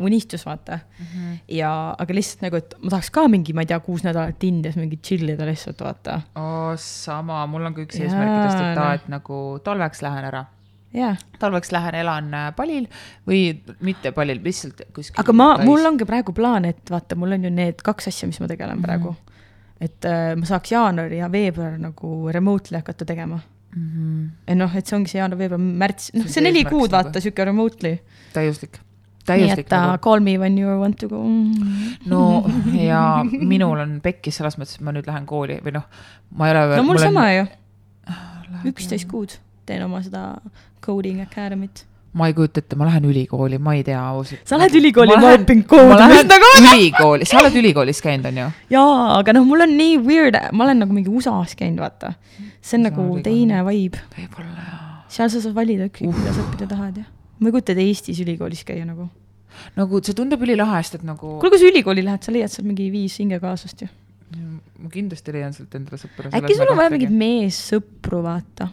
[0.00, 1.04] unistus, vaata mm.
[1.06, 1.36] -hmm.
[1.48, 4.76] ja, aga lihtsalt nagu, et ma tahaks ka mingi, ma ei tea, kuus nädalat Indias
[4.76, 6.20] mingi chill ida lihtsalt, vaata.
[6.36, 8.92] oo, sama, mul on ka üks eesmärkidest, et aa, noh.
[8.94, 10.44] et nagu talveks lähen ära.
[10.94, 12.86] jaa, talveks lähen, elan äh, Palil
[13.28, 15.20] või mitte Palil, lihtsalt kuskil.
[15.20, 18.40] aga ma, mul ongi praegu plaan, et vaata, mul on ju need kaks asja, mis
[18.40, 18.82] ma tegelen Mhm.
[18.84, 19.14] praegu.
[19.80, 23.40] et äh, ma saaks jaanuar ja veebruar nagu remotely hakata tegema.
[23.76, 23.88] mm.
[24.46, 24.54] -hmm.
[24.54, 27.04] noh, et see ongi see jaanuar, veebruar, märts, noh, See neli kuud, nagu.
[27.04, 27.98] vaata, sihuke remotely.
[28.32, 28.78] täiuslik.
[29.28, 31.94] Nii et uh, nagu, call me when you want to go mm..
[32.10, 32.42] no
[32.74, 35.86] ja minul on pekkis selles mõttes, et ma nüüd lähen kooli või noh,
[36.36, 36.82] ma ei ole veel.
[36.82, 37.46] no mul sama ju,
[38.72, 40.26] üksteist kuud teen oma seda
[40.84, 41.84] coding academy't.
[42.12, 44.42] ma ei kujuta ette, ma lähen ülikooli, ma ei tea ausalt.
[44.48, 46.68] sa lähed ülikooli, ma õpin ma koodi, mis lähen nagu on.
[46.74, 48.50] ülikooli, sa oled ülikoolis käinud, on ju?
[48.74, 52.14] jaa, aga noh, mul on nii weird, ma olen nagu mingi USA-s käinud, vaata.
[52.60, 53.24] see on USA nagu ülikool.
[53.30, 54.84] teine vibe, võib-olla jaa.
[55.16, 57.08] seal sa saad valida mida sa õppida tahad ja.
[57.42, 59.08] Ma ei kujuta ette Eestis ülikoolis käia nagu.
[59.76, 62.68] nagu see tundub ülilahe, sest et nagu kuule, kui sa ülikooli lähed, sa leiad seal
[62.68, 63.90] mingi viis hingekaaslast ju.
[64.82, 66.32] ma kindlasti leian sealt endale sõpra.
[66.38, 68.70] äkki sul on vaja mingeid meessõpru, vaata.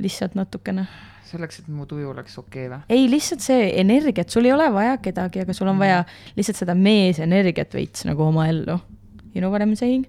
[0.00, 0.86] lihtsalt natukene.
[1.26, 2.96] selleks, et mu tuju oleks okei okay, või?
[2.96, 6.04] ei, lihtsalt see energiat, sul ei ole vaja kedagi, aga sul on vaja
[6.38, 8.78] lihtsalt seda meesenergiat veits nagu oma ellu.
[9.34, 10.06] You know what I m saying?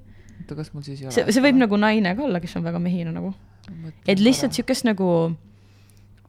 [0.48, 1.14] oota, kas mul siis ei ole?
[1.16, 3.34] see, see võib nagu naine ka olla, kes on väga mehine nagu.
[4.08, 5.36] et lihtsalt siukest nagu,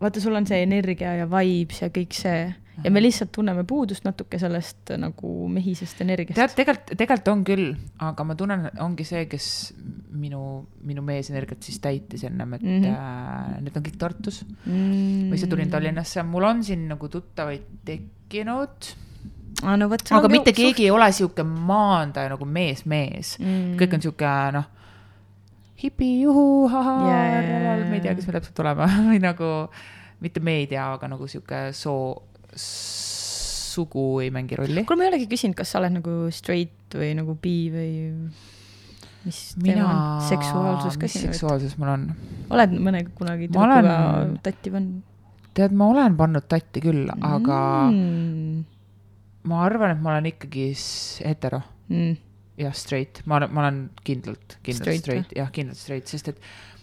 [0.00, 2.48] vaata, sul on see energia ja vibes ja kõik see
[2.84, 6.38] ja me lihtsalt tunneme puudust natuke sellest nagu mehisest energiast.
[6.38, 7.66] tead, tegelikult, tegelikult on küll,
[8.06, 9.48] aga ma tunnen, ongi see, kes
[10.18, 10.42] minu,
[10.86, 12.78] minu meesenergiat siis täitis ennem, et mm.
[12.84, 12.94] -hmm.
[12.94, 15.28] äh, need on kõik Tartus mm.
[15.32, 15.70] või siis tulin.
[15.70, 18.92] Tallinnasse, mul on siin nagu tuttavaid tekkinud,
[19.64, 20.12] aa, no vot.
[20.14, 23.74] aga mitte keegi ei ole sihuke maandaja nagu mees-mees mm.
[23.80, 24.70] kõik on sihuke noh,
[25.82, 27.86] hipi, juhu, Jaa, jaa, jaa, jaa.
[27.88, 29.50] ma ei tea, kes me täpselt oleme või nagu
[30.24, 32.24] mitte me ei tea, aga nagu sihuke soo,
[32.58, 34.82] sugu ei mängi rolli.
[34.84, 37.90] kuule, ma ei olegi küsinud, kas sa oled nagu straight või nagu bi või
[39.26, 42.06] mis teema mina on, seksuaalsus ka sinu, seksuaalsus mul on?
[42.54, 45.04] oled mõne kunagi Ma tüdrukuga olen- tatti pannud
[45.58, 47.60] tead, ma olen pannud tatti küll, aga
[47.90, 48.64] mm.
[49.50, 50.70] ma arvan, et ma olen ikkagi
[51.26, 52.18] hetero Mm.
[52.58, 56.40] jah, straight, ma olen, ma olen kindlalt, kindlalt Straight, straight, jah, kindlalt straight, sest et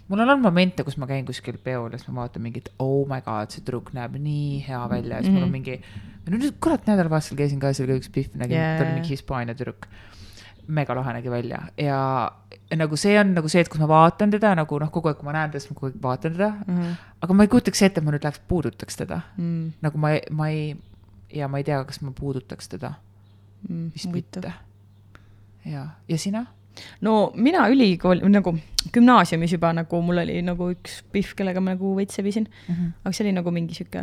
[0.07, 3.05] mul on olnud momente, kus ma käin kuskil peol ja siis ma vaatan mingit, oh
[3.09, 5.39] my god, see tüdruk näeb nii hea välja ja siis mm -hmm.
[5.39, 5.51] mul on Mhm.
[5.51, 5.81] mingi,
[6.29, 9.09] no nüüd kurat nädalavahetusel käisin ka, seal oli üks pihv, nägin yeah., ta oli mingi
[9.09, 9.87] Hispaania tüdruk.
[10.67, 12.31] mega lahe nägi välja ja
[12.75, 15.25] nagu see on nagu see, et kus ma vaatan teda nagu noh, kogu aeg, kui
[15.25, 16.95] ma näen teda, siis ma kogu aeg vaatan teda, Mm.
[17.21, 19.73] aga ma ei kujutaks ette, et ma nüüd läheks puudutaks teda, Mm.
[19.81, 20.75] nagu ma, ma ei
[21.33, 22.93] ja ma ei tea, kas ma puudutaks teda,
[23.69, 23.91] Mm.
[23.93, 24.41] vist mitte.
[25.65, 26.45] ja, ja sina?
[27.01, 28.51] no mina ülikool nagu
[28.93, 32.47] gümnaasiumis juba nagu mul oli nagu üks pihv, kellega ma nagu veits sebisin,
[33.03, 34.01] aga see oli nagu mingi sihuke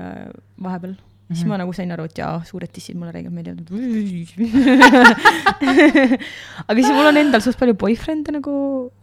[0.63, 0.95] vahepeal.
[1.33, 1.49] siis Mhm.
[1.49, 3.69] ma nagu sain aru, et jaa, suured tissid mulle räigelt meeldivad.
[6.69, 8.55] aga siis mul on endal suht palju boyfriend'e nagu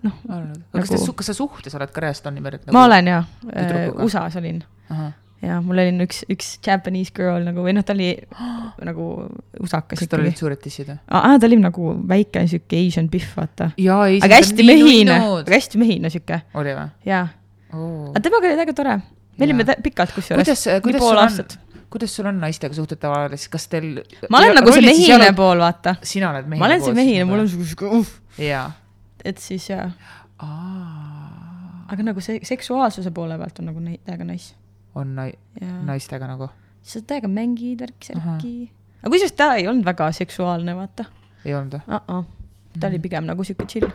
[0.05, 0.51] noh, aga
[0.81, 3.23] kas Nagu- te, kas sa suhtes oled ka reaalselt on niimoodi, et ma olen jaa,
[3.45, 4.05] tüdrukuga?
[4.05, 4.61] USA-s olin
[5.39, 5.49] olen.
[5.49, 8.11] ja mul oli üks, üks Japanese girl nagu või noh, ta oli
[8.89, 9.07] nagu
[9.59, 10.99] usakas kas tal olid suured tissid või?
[11.07, 13.71] aa, ta oli nagu väike sihuke Asian pihv, vaata.
[13.75, 17.25] aga hästi mehine, aga hästi mehine sihuke, oli või jaa.
[17.73, 18.11] oh.
[18.11, 18.25] aga?
[18.27, 18.99] temaga oli väga tore.
[19.39, 20.45] me olime pikalt kusjuures.
[20.45, 21.57] kuidas, kuidas pool sul on aastat.,
[21.89, 24.03] kuidas sul on naistega suhted tavaliselt, kas teil?
[24.29, 25.31] ma olen nagu see mehine.
[25.37, 25.95] pool, vaata.
[26.03, 27.49] sina oled mehine ma olen see mehine, mul on.
[27.49, 28.69] sihuke uh, jaa.
[29.25, 29.89] et siis jaa,
[31.89, 34.53] aga nagu see seksuaalsuse poole pealt on nagu täiega nice.
[35.01, 35.37] On nai-,
[35.85, 36.49] naistega nagu,
[36.83, 38.35] sa täiega mängid värki Ahah.
[38.37, 38.69] särki.
[39.01, 41.05] aga kusjuures ta ei olnud väga seksuaalne, vaata
[41.45, 41.81] ei olnud või?
[41.87, 42.01] uh.
[42.19, 42.79] -uh.
[42.79, 43.89] ta oli pigem nagu sihuke chill.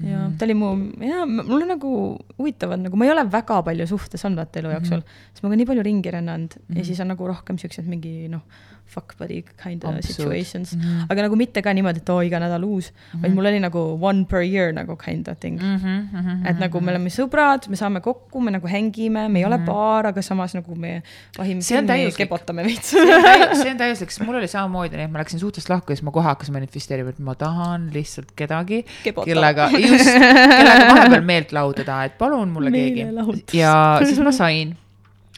[0.00, 0.36] ja Mhm.
[0.38, 0.66] ta oli mu,
[1.00, 1.90] ja mul on nagu
[2.38, 5.30] huvitavad nagu, ma ei ole väga palju suhtes olnud vaata elu jooksul mm, -hmm.
[5.32, 6.76] sest ma olen nii palju ringi rännanud mm -hmm.
[6.76, 6.84] ja Mhm.
[6.84, 8.42] siis on nagu rohkem siuksed mingi noh,
[8.86, 10.80] fuck buddy kind of situations mm.
[10.80, 10.88] Mhm.
[10.88, 11.06] -hmm.
[11.10, 13.22] aga nagu mitte ka niimoodi, et oo iga nädal uus mm, -hmm.
[13.22, 15.76] vaid mul oli nagu one per year nagu kind of thing mm.
[15.76, 16.50] -hmm.
[16.50, 20.06] et nagu me oleme sõbrad, me saame kokku, me nagu hängime, me ei ole paar,
[20.06, 21.02] aga samas nagu me
[21.38, 21.62] vahime Mhm.
[21.62, 22.90] See on filmi, kebotame veits.
[22.92, 26.06] see on täiuslik, sest mul oli samamoodi, nii et ma läksin suhtest lahku ja siis
[26.06, 32.00] ma kohe hakkasin manifesteerima, et ma tahan lihtsalt kedagi, kellega, just, kellega vahepeal meelt lahutada,
[32.08, 33.54] et palun mulle keegi Meelelahutust..
[33.56, 34.74] ja siis ma sain.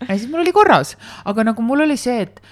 [0.05, 0.97] ja siis mul oli korras,
[1.29, 2.43] aga nagu mul oli see, et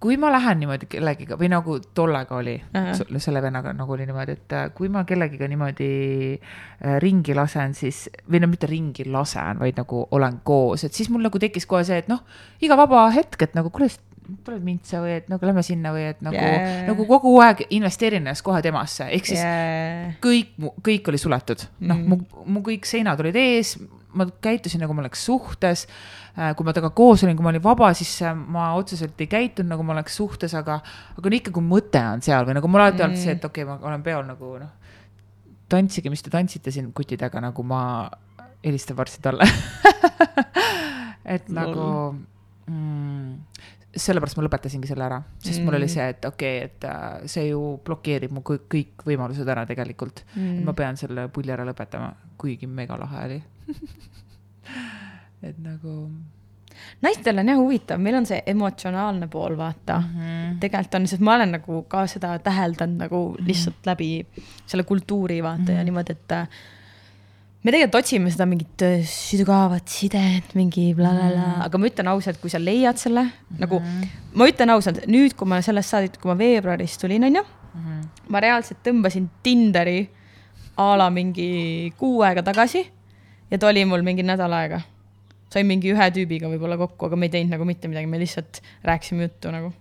[0.00, 4.32] kui ma lähen niimoodi kellegiga või nagu tollega oli Ahah., selle vennaga nagu oli niimoodi,
[4.36, 5.88] et äh, kui ma kellegiga niimoodi
[6.36, 11.08] äh, ringi lasen, siis või no mitte ringi lasen, vaid nagu olen koos, et siis
[11.10, 12.20] mul nagu tekkis kohe see, et noh,
[12.60, 13.88] iga vaba hetk, et nagu kuule,
[14.44, 18.24] tuled mintsa või et nagu lähme sinna või et nagu yeah., nagu kogu aeg investeerin
[18.24, 20.16] ennast kohe temasse, ehk siis Yeah.
[20.20, 22.08] kõik, kõik oli suletud, noh Mm.
[22.10, 23.76] mu, mu kõik seinad olid ees,
[24.16, 25.86] ma käitusin nagu ma oleks suhtes.
[26.56, 29.72] kui ma temaga koos olin, kui ma olin vaba, siis äh, ma otseselt ei käitunud
[29.72, 30.82] nagu ma oleks suhtes, aga,
[31.16, 33.64] aga no ikka, kui mõte on seal või nagu mul alati olnud see, et okei
[33.64, 34.92] okay,, ma olen peol nagu noh.
[35.72, 37.80] tantsige, mis te tantsite siin kutidega, nagu ma
[38.66, 39.48] helistan varsti talle.
[41.36, 41.86] et nagu
[42.68, 43.32] mm,
[43.96, 45.94] sellepärast ma lõpetasingi selle ära, sest mul oli Mm.
[45.94, 50.24] see, et okei okay,, et äh, see ju blokeerib mu kõik, kõik võimalused ära tegelikult
[50.34, 50.64] mm..
[50.66, 53.42] ma pean selle pulli ära lõpetama, kuigi mega lahe oli.
[55.46, 55.96] et nagu
[57.04, 60.14] naistel on jah huvitav, meil on see emotsionaalne pool, vaata mm.
[60.14, 60.56] -hmm.
[60.62, 64.10] tegelikult on, sest ma olen nagu ka seda täheldanud nagu lihtsalt läbi
[64.66, 65.78] selle kultuuri vaata mm -hmm.
[65.78, 66.48] ja niimoodi, et äh,
[67.62, 72.50] me tegelikult otsime seda mingit äh, sügavat sidet, mingi blablabla, aga ma ütlen ausalt, kui
[72.50, 73.60] sa leiad selle mm -hmm.
[73.60, 73.82] nagu,
[74.34, 77.44] ma ütlen ausalt, nüüd, kui ma sellest saadik, kui ma veebruaris tulin, onju,
[78.28, 80.08] ma reaalselt tõmbasin Tinderi
[80.76, 82.95] a la mingi kuu aega tagasi
[83.50, 84.80] ja ta oli mul mingi nädal aega.
[85.52, 88.58] sain mingi ühe tüübiga võib-olla kokku, aga me ei teinud nagu mitte midagi, me lihtsalt
[88.84, 89.72] rääkisime juttu nagu.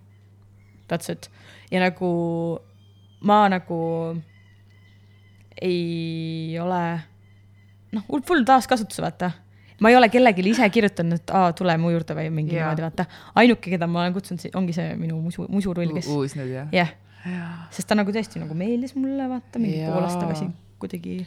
[0.88, 1.30] That's it.
[1.72, 2.10] ja nagu
[3.26, 3.80] ma nagu
[5.62, 6.82] ei ole
[7.96, 9.32] noh, full taaskasutus, vaata.
[9.82, 13.08] ma ei ole kellelegi ise kirjutanud, et aa, tule mu juurde või mingi niimoodi, vaata.
[13.42, 16.70] ainuke, keda ma olen kutsunud, ongi see minu musu, musurull, kes, uus nüüd jah?
[16.76, 16.94] jah,
[17.74, 21.20] sest ta nagu tõesti nagu meeldis mulle, vaata, mingi pool aastat tagasi kuidagi.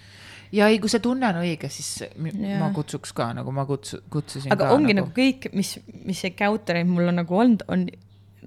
[0.53, 2.59] ja ei, kui see tunne on õige, siis Jah.
[2.61, 5.77] ma kutsuks ka nagu ma kutsu-, kutsusin aga ka ongi nagu kõik, mis,
[6.09, 7.89] mis encounter'id mul on nagu olnud, on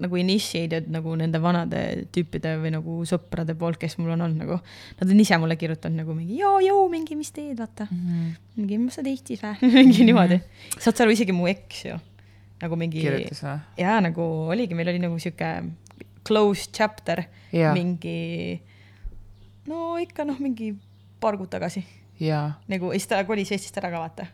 [0.02, 1.80] nagu initiated nagu nende vanade
[2.14, 4.58] tüüpide või nagu sõprade poolt, kes mul on olnud nagu.
[5.00, 7.98] Nad on ise mulle kirjutanud nagu mingi joo-joo, mingi mis teed, vaata mm.
[8.06, 8.30] -hmm.
[8.56, 10.40] mingi, mis sa tehtis või, mingi niimoodi.
[10.78, 11.98] saad sa aru, isegi mu eks ju,
[12.62, 13.04] nagu mingi.
[13.04, 13.58] kirjutas või?
[13.84, 15.52] jaa, nagu oligi, meil oli nagu sihuke
[16.26, 17.74] closed chapter Jaa.
[17.74, 18.60] mingi,
[19.68, 20.72] no ikka noh, mingi
[21.22, 21.84] paar kuud tagasi
[22.68, 24.26] nagu ja siis ta kolis Eestist ära ka vaata.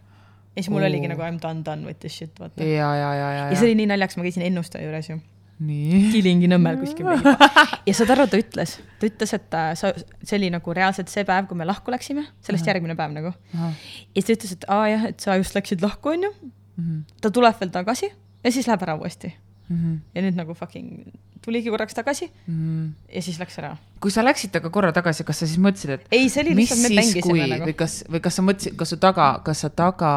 [0.56, 0.88] ja siis mul Oo.
[0.90, 2.64] oligi nagu I m done done with this shit vaata.
[2.64, 5.20] ja, ja, ja, ja, ja see oli nii naljakas, ma käisin ennustaja juures ju.
[5.58, 7.08] Kilingi-Nõmmel kuskil.
[7.88, 9.90] ja saad aru, ta ütles, ta ütles, et sa,
[10.22, 13.32] see oli nagu reaalselt see päev, kui me lahku läksime, sellest järgmine päev nagu.
[13.54, 13.72] ja
[14.14, 16.30] siis ta ütles, et aa jah, et sa just läksid lahku, onju.
[16.78, 17.00] Mhm.
[17.20, 18.06] ta tuleb veel tagasi
[18.44, 19.32] ja siis läheb ära uuesti.
[19.68, 21.08] Ja nüüd nagu fucking
[21.44, 23.74] tuligi korraks tagasi ja siis läks ära.
[24.00, 26.84] kui sa läksid temaga korra tagasi, kas sa siis mõtlesid, et ei, see oli lihtsalt,
[26.84, 27.76] me mängisime nagu või.
[27.78, 30.12] kas, või kas sa mõtlesid, kas su taga, kas sa taga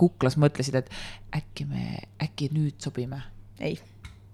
[0.00, 0.90] kuklas mõtlesid, et
[1.38, 3.22] äkki me, äkki nüüd sobime?
[3.60, 3.78] ei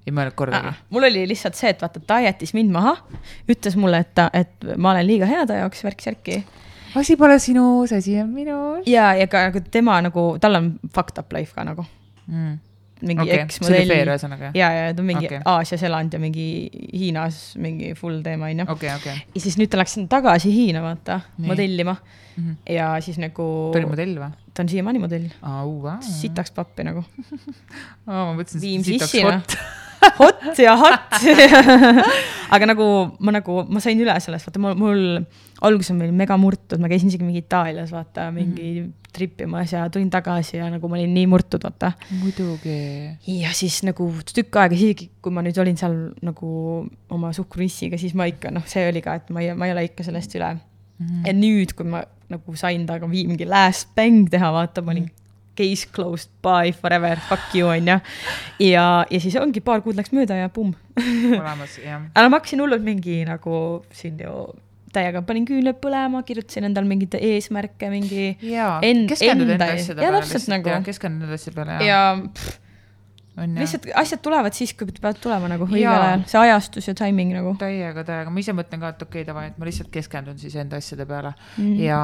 [0.05, 0.75] ei mõelnud kordagi?
[0.93, 2.97] mul oli lihtsalt see, et vaata, ta jättis mind maha,
[3.51, 6.43] ütles mulle, et ta, et ma olen liiga hea ta jaoks, värk-särki.
[7.01, 11.33] asi pole sinus, asi on minus ja, ja ka tema nagu, tal on fucked up
[11.37, 11.87] life ka nagu.
[12.27, 12.59] mm..
[13.03, 13.91] Mingi okay, eksmodell
[14.55, 15.41] ja, ja ta on mingi okay.
[15.51, 16.47] Aasias elanud ja mingi
[16.93, 18.67] Hiinas mingi full teema onju.
[18.71, 19.17] okei, okei.
[19.35, 21.49] ja siis nüüd ta läks tagasi Hiina vaata, Nii.
[21.51, 21.97] modellima
[22.35, 22.55] Mhm.
[22.67, 23.45] ja siis nagu.
[23.73, 24.31] ta oli modell või?
[24.55, 25.97] ta on siiamaani modell, aa, vau.
[26.03, 27.05] sitaks pappi nagu.
[28.07, 29.39] aa, ma mõtlesin, et sitaks sissi, noh.
[29.39, 29.57] hot.
[30.19, 31.19] hot ja hot
[32.55, 32.87] aga nagu
[33.19, 35.03] ma nagu, ma sain üle sellest, vaata mul, mul
[35.65, 39.11] alguses oli mega murtud, ma käisin isegi mingi Itaalias vaata mingi mm -hmm.
[39.15, 41.93] tripimas ja tulin tagasi ja nagu ma olin nii murtud, vaata.
[42.21, 42.79] muidugi.
[43.27, 48.15] ja siis nagu tükk aega, isegi kui ma nüüd olin seal nagu oma suhkruissiga, siis
[48.15, 50.55] ma ikka noh, see oli ka, et ma ei, ma ei ole ikka sellest üle
[50.55, 51.07] mm.
[51.07, 51.27] -hmm.
[51.27, 55.11] ja nüüd, kui ma nagu sain temaga mingi last bang teha, vaata, ma olin
[55.59, 57.99] case closed, bye forever, fuck you onju.
[58.63, 60.75] ja, ja siis ongi paar kuud läks mööda ja pumm.
[60.99, 62.07] olemas, jah.
[62.17, 63.57] aga ma hakkasin hullult mingi nagu
[63.95, 64.35] siin ju
[64.95, 70.77] täiega panin küünlad põlema, kirjutasin endale mingeid eesmärke, mingi keskendud enda asjade peale täpselt nagu.
[70.87, 72.61] keskendud enda asjade peale ja, ja pff,
[73.37, 73.65] on jah.
[73.65, 77.57] lihtsalt asjad tulevad siis, kui peavad tulema nagu õigel ajal, see ajastus ja timing nagu.
[77.61, 80.55] täiega, täiega, ma ise mõtlen ka, et okei okay,, davai, et ma lihtsalt keskendun siis
[80.63, 82.01] enda asjade peale mm ja,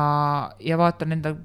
[0.66, 1.36] ja vaatan enda,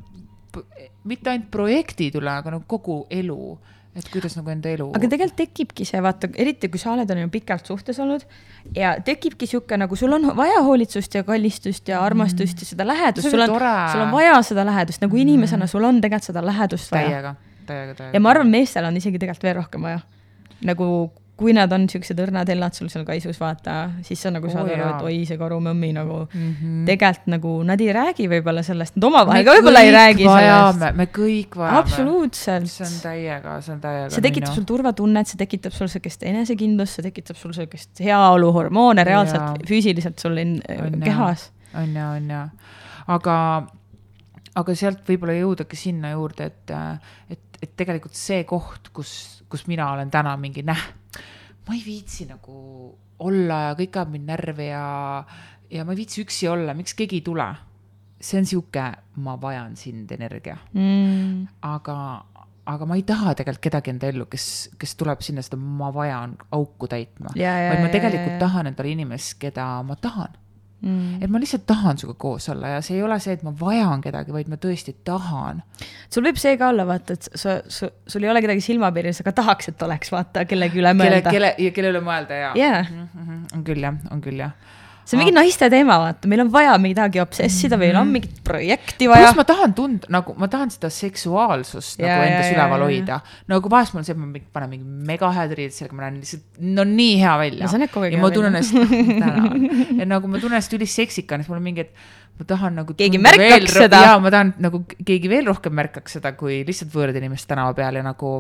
[1.03, 3.58] mitte ainult projektid üle, aga nagu kogu elu,
[3.95, 4.88] et kuidas nagu enda elu.
[4.97, 8.26] aga tegelikult tekibki see, vaata, eriti kui sa oled on ju pikalt suhtes olnud
[8.76, 13.30] ja tekibki sihuke nagu sul on vaja hoolitsust ja kallistust ja armastust ja seda lähedust,
[13.30, 17.12] sul on sul on vaja seda lähedust nagu inimesena, sul on tegelikult seda lähedust vaja.
[17.12, 17.36] täiega,
[17.66, 18.14] täiega, täiega.
[18.18, 20.01] ja ma arvan, meestel on isegi tegelikult veel rohkem vaja.
[20.66, 20.89] nagu
[21.36, 23.75] kui nad on siuksed õrnad hellad sul seal kaisus, vaata,
[24.07, 26.86] siis sa nagu saad Oo, aru, et oi, see karumõmmi nagu mm -hmm.
[26.88, 30.97] tegelikult nagu nad ei räägi võib-olla sellest, nad omavahel ka võib-olla ei räägi vajame, sellest.
[31.01, 31.77] me kõik vajame.
[31.81, 32.71] absoluutselt.
[32.71, 34.09] see on täiega, see on täiega.
[34.15, 39.41] see tekitab sul turvatunnet, see tekitab sul sihukest enesekindlust, see tekitab sul sihukest heaoluhormoone reaalselt
[39.41, 39.67] Jaa.
[39.67, 41.51] füüsiliselt sul in, On kehas.
[41.75, 42.47] on ja, on ja,
[43.07, 43.67] aga,
[44.55, 46.71] aga sealt võib-olla jõudagi sinna juurde, et,
[47.29, 50.93] et, et tegelikult see koht, kus, kus mina olen täna mingi näh,
[51.68, 52.55] ma ei viitsi nagu
[53.26, 54.86] olla ja kõik ajab mind närvi ja,
[55.72, 57.47] ja ma ei viitsi üksi olla, miks keegi ei tule.
[58.26, 58.84] see on sihuke,
[59.22, 61.47] ma vajan sind energia, Mm.
[61.61, 61.97] aga,
[62.66, 66.38] aga ma ei taha tegelikult kedagi enda ellu, kes, kes tuleb sinna seda ma vajan
[66.51, 67.36] auku täitma.
[67.36, 68.39] Vaid ma tegelikult ja, ja.
[68.39, 70.34] tahan endale inimest, keda ma tahan
[70.86, 71.17] Mm.
[71.25, 74.03] et ma lihtsalt tahan sinuga koos olla ja see ei ole see, et ma vajan
[74.03, 75.63] kedagi, vaid ma tõesti tahan.
[76.13, 79.33] sul võib see ka olla, vaata, et sa, sa, sul ei ole kedagi silmapiiris, aga
[79.39, 81.33] tahaks, et oleks, vaata, kellegi üle kelle, mõelda.
[81.33, 82.83] kelle ja kelle üle mõelda ja Jaa.
[82.83, 83.07] mm.
[83.15, 84.53] -hmm, on küll jah, on küll jah.
[85.06, 89.10] See on mingi naiste teema, vaata, meil on vaja midagi obsessida, meil on mingit projekti
[89.12, 89.38] vaja pluss.
[89.39, 92.89] ma tahan tunda, nagu ma tahan seda seksuaalsust Ja, nagu ja, endas ja, üleval ja.
[92.89, 93.20] hoida.
[93.53, 96.20] nagu vahest mul on see, et ma panen mingi mega head riided selga, ma näen
[96.24, 98.76] lihtsalt, no nii hea välja ja hea ma tunnen ennast,
[99.24, 99.66] tänan,
[99.99, 101.93] ja nagu ma tunnen ennast üliseksikana, siis mul on mingi, et
[102.39, 102.95] ma tahan nagu.
[102.97, 104.01] Keegi märkaks seda.
[104.10, 108.01] ja ma tahan nagu keegi veel rohkem märkaks seda, kui lihtsalt võõrad inimesed tänava peal
[108.01, 108.38] ja nagu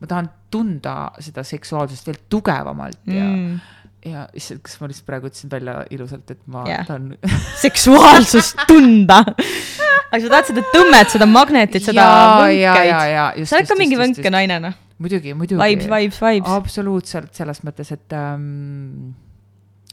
[0.00, 3.56] ma tahan tunda seda seksuaalsust veel tugevamalt ja Mm.
[4.04, 6.84] Ja issand, kas ma lihtsalt praegu ütlesin välja ilusalt, et ma Jah.
[6.88, 7.14] tahan
[7.64, 9.22] seksuaalsust tunda.
[9.24, 12.06] aga sa tahad seda tõmmet, seda magnetit, seda
[12.42, 14.76] võnkeid sa oled ka mingi võnke naine, noh.
[15.02, 15.60] muidugi, muidugi.
[15.60, 16.52] Vibes, vibes, vibes.
[16.58, 19.14] absoluutselt selles mõttes, et ähm,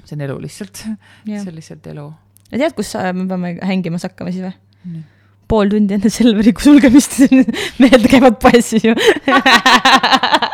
[0.03, 1.39] see on elu lihtsalt, Jah.
[1.39, 2.11] see on lihtsalt elu.
[2.51, 4.55] ja tead, kus äh, me peame hängimas hakkama siis või?
[4.91, 5.03] Nii.
[5.51, 7.19] pool tundi enne Selveri sulgemist
[7.81, 8.95] mehed käivad poes siis ju.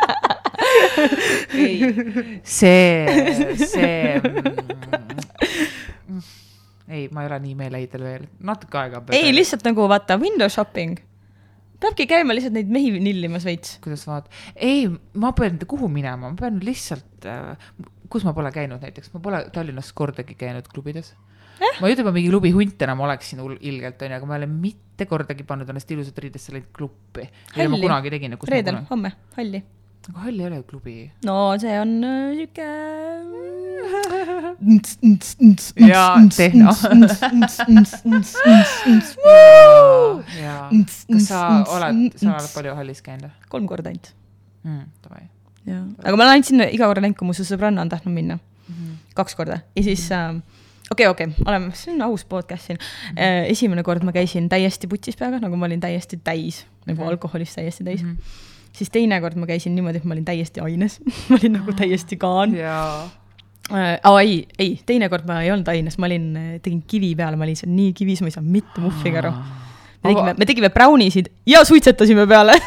[2.42, 3.06] see,
[3.62, 4.20] see
[6.08, 6.22] mm,.
[6.88, 9.02] ei, ma ei ole nii meeleheidel veel, natuke aega.
[9.16, 10.98] ei, lihtsalt nagu vaata, window shopping.
[11.82, 13.76] peabki käima lihtsalt neid mehi nillimas veits.
[13.84, 17.54] kuidas vaat-, ei, ma pean, kuhu minema, ma pean lihtsalt äh,,
[18.10, 21.12] kus ma pole käinud näiteks, ma pole Tallinnas kordagi käinud klubides
[21.60, 21.80] eh?.
[21.80, 24.50] ma ei ütle, ma mingi klubi hunt enam oleksin ilgelt, onju, aga ma ei ole
[24.52, 26.70] mitte kordagi pannud ennast ilusat riidesse läinud
[27.74, 27.80] ma
[28.46, 28.54] Halli.
[28.54, 29.62] reedel, homme, halli.
[30.08, 30.96] Aga hall ei ole ju klubi.
[31.26, 32.68] no see on äh, sihuke.
[35.88, 36.72] Jaa, tehno.
[41.08, 44.12] kas sa oled, sa oled palju hallis käinud kolm korda ainult.
[44.64, 44.84] mm,?
[45.04, 45.24] Davai.
[45.68, 48.14] jaa, aga ma olen ainult sinna iga kord läinud, kui mu su sõbranna on tahtnud
[48.14, 48.38] minna.
[49.18, 50.34] kaks korda ja siis äh,
[50.92, 52.78] okei, okei, oleme, see on aus podcast siin.
[53.48, 57.08] esimene kord ma käisin täiesti putsis peaga, nagu ma olin täiesti täis, nagu Mhm.
[57.14, 58.08] alkoholist täiesti täis mm.
[58.08, 58.16] Mhm.
[58.18, 58.47] -hmm.
[58.78, 60.98] Siis teine kord ma käisin niimoodi, et ma olin täiesti aines,
[61.28, 62.56] ma olin nagu täiesti kaan.
[62.56, 63.06] jaa.
[63.72, 66.28] äh, aa ei, ei, teine kord ma ei olnud aines, ma olin,
[66.64, 69.34] tegin kivi peale, ma olin seal nii kivis, ma ei saanud mitte muhviga aru.
[69.98, 72.60] me tegime, me tegime brownisid ja suitsetasime peale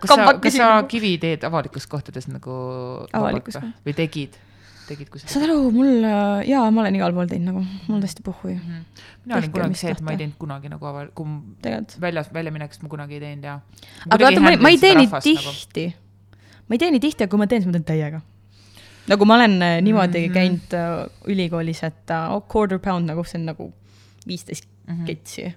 [0.00, 0.88] kas sa, kas sa nagu.
[0.90, 2.56] kivi teed avalikes kohtades nagu
[3.14, 3.40] või
[3.86, 3.96] või
[4.84, 5.30] tegid, tegid kuskil?
[5.32, 6.04] saad aru, mul,
[6.48, 8.58] jaa, ma olen igal pool teinud nagu, mul on täiesti puhhu ju,
[9.24, 11.26] mina olin kunagi see, et ma ei teinud kunagi nagu aval-, kui
[12.04, 13.56] väljas, väljaminekust ma kunagi ei teinud ja.
[14.10, 15.22] aga vaata, ma ei, ma ei tee nii Nagu.
[15.24, 15.86] tihti.
[16.68, 18.20] ma ei tee nii tihti, aga kui ma teen, siis ma teen täiega.
[19.10, 20.34] nagu ma olen äh, niimoodi Mhm.
[20.36, 20.94] käinud äh,
[21.32, 23.72] ülikoolis, et äh, oh, quarter pound nagu see on nagu
[24.26, 25.04] viisteist Mhm.
[25.08, 25.52] ketsi ja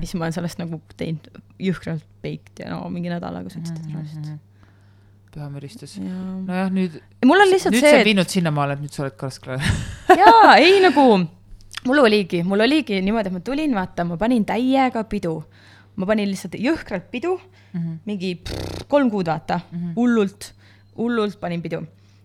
[0.00, 1.26] siis ma olen sellest nagu teinud
[1.60, 4.38] jõhkralt baked ja no mingi nädalaga suitsetasin mm.
[5.34, 5.96] pühamüristus.
[5.98, 6.44] -hmm.
[6.48, 9.04] nojah, nüüd, mul on lihtsalt nüüd see, see on et viinud sinnamaale, et nüüd sa
[9.04, 9.58] oled karskla.
[10.22, 11.04] jaa, ei nagu,
[11.88, 15.36] mul oligi, mul oligi niimoodi, et ma tulin, vaata, ma panin täiega pidu.
[15.94, 17.36] ma panin lihtsalt jõhkralt pidu,
[18.06, 19.60] mingi pff, kolm kuud, vaata,
[19.94, 20.50] hullult,
[20.98, 21.84] hullult panin pidu.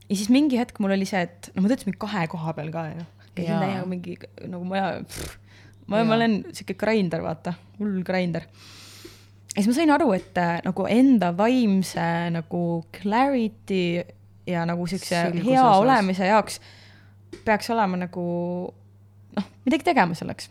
[0.10, 2.88] ja siis mingi hetk mul oli see, et no ma töötasin kahe koha peal ka
[2.93, 3.05] ju.
[3.36, 4.18] käisin täiega mingi
[4.49, 4.82] nagu ma,
[5.88, 8.45] ma, ma olen sihuke grinder, vaata, hull grinder.
[9.56, 12.64] Ja siis ma sain aru, et äh, nagu enda vaimse nagu
[12.95, 14.04] clarity
[14.50, 15.80] ja nagu siukse hea osas.
[15.82, 16.60] olemise jaoks
[17.45, 18.26] peaks olema nagu
[19.36, 20.50] noh, midagi tegema selleks.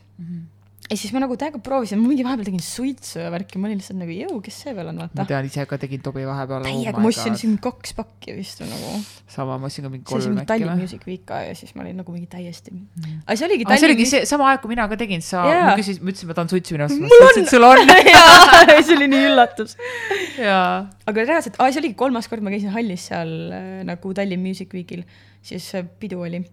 [0.89, 3.80] Ja siis ma nagu täiega proovisin, ma mingi vahepeal tegin suitsu ja värki, ma olin
[3.80, 5.26] lihtsalt nagu jõu, kes see veel on, ma vaata.
[5.28, 6.64] tean, ise ka tegin Tobi vahepeal.
[6.64, 8.95] täiega, ma ostsin mingi kaks pakki vist või nagu.
[9.34, 10.80] sama, ma ostsin ka mingi kolm äkki Tallinn?
[10.80, 12.72] Music Week ka ja siis ma olin nagu mingi täiesti.
[12.72, 15.45] aga see oligi aga see oligi Tallinn see sama aeg, kui mina ka tegin, sa
[15.45, 15.64] Jaa.
[15.68, 17.95] ma küsisin, ma ütlesin, ma tahan suitsu minna ostma, sa ütlesid, sul on.
[18.14, 19.76] jaa, see oli nii üllatus.
[20.41, 20.68] jaa.
[21.12, 24.72] aga reaalselt, aa see oligi kolmas kord, ma käisin hallis seal äh, nagu Tallinn Music
[24.72, 25.05] Weekil,
[25.45, 26.47] siis äh, pidu oli.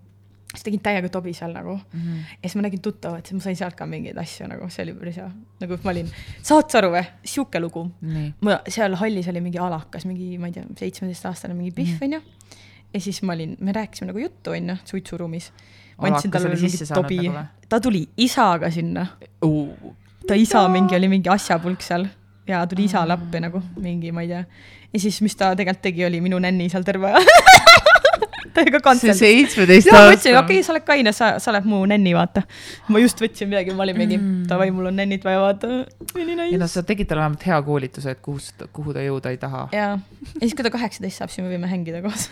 [0.56, 2.18] Siis tegin täiega tobi seal nagu Mhm.
[2.41, 4.93] ja siis ma nägin tuttavat, siis ma sain sealt ka mingeid asju nagu, see oli
[4.99, 5.30] päris hea.
[5.62, 6.10] nagu ma olin,
[6.41, 7.86] saad sa aru või, sihuke lugu.
[8.41, 12.22] ma seal hallis oli mingi alakas, mingi, ma ei tea, seitsmeteistaastane mingi pihv onju.
[12.93, 15.51] ja siis ma olin, me rääkisime nagu juttu onju, suitsuruumis.
[16.01, 17.32] ma andsin talle mingi tobi
[17.70, 19.08] ta tuli isaga sinna,
[20.28, 22.08] ta isa mingi oli mingi asjapulk seal
[22.47, 24.43] ja tuli isale appi nagu mingi, ma ei tea.
[24.93, 27.26] ja siis, mis ta tegelikult tegi, oli minu nänni seal terve aja.
[28.58, 29.20] täiega see kantseldis.
[29.22, 32.45] seitsmeteist ja ma ütlesin, okei okay,, sa oled kaine, sa, sa oled mu nänni, vaata.
[32.91, 34.45] ma just võtsin midagi, ma olin mingi Mm.
[34.47, 35.68] davai, mul on nännid vaja, vaata.
[36.16, 36.68] nii ei no nice.
[36.72, 38.39] sa tegid talle vähemalt hea koolituse, et kuhu,
[38.74, 39.66] kuhu ta jõuda ei taha.
[39.76, 42.30] ja, ja siis, kui ta kaheksateist saab, siis me võime hängida koos.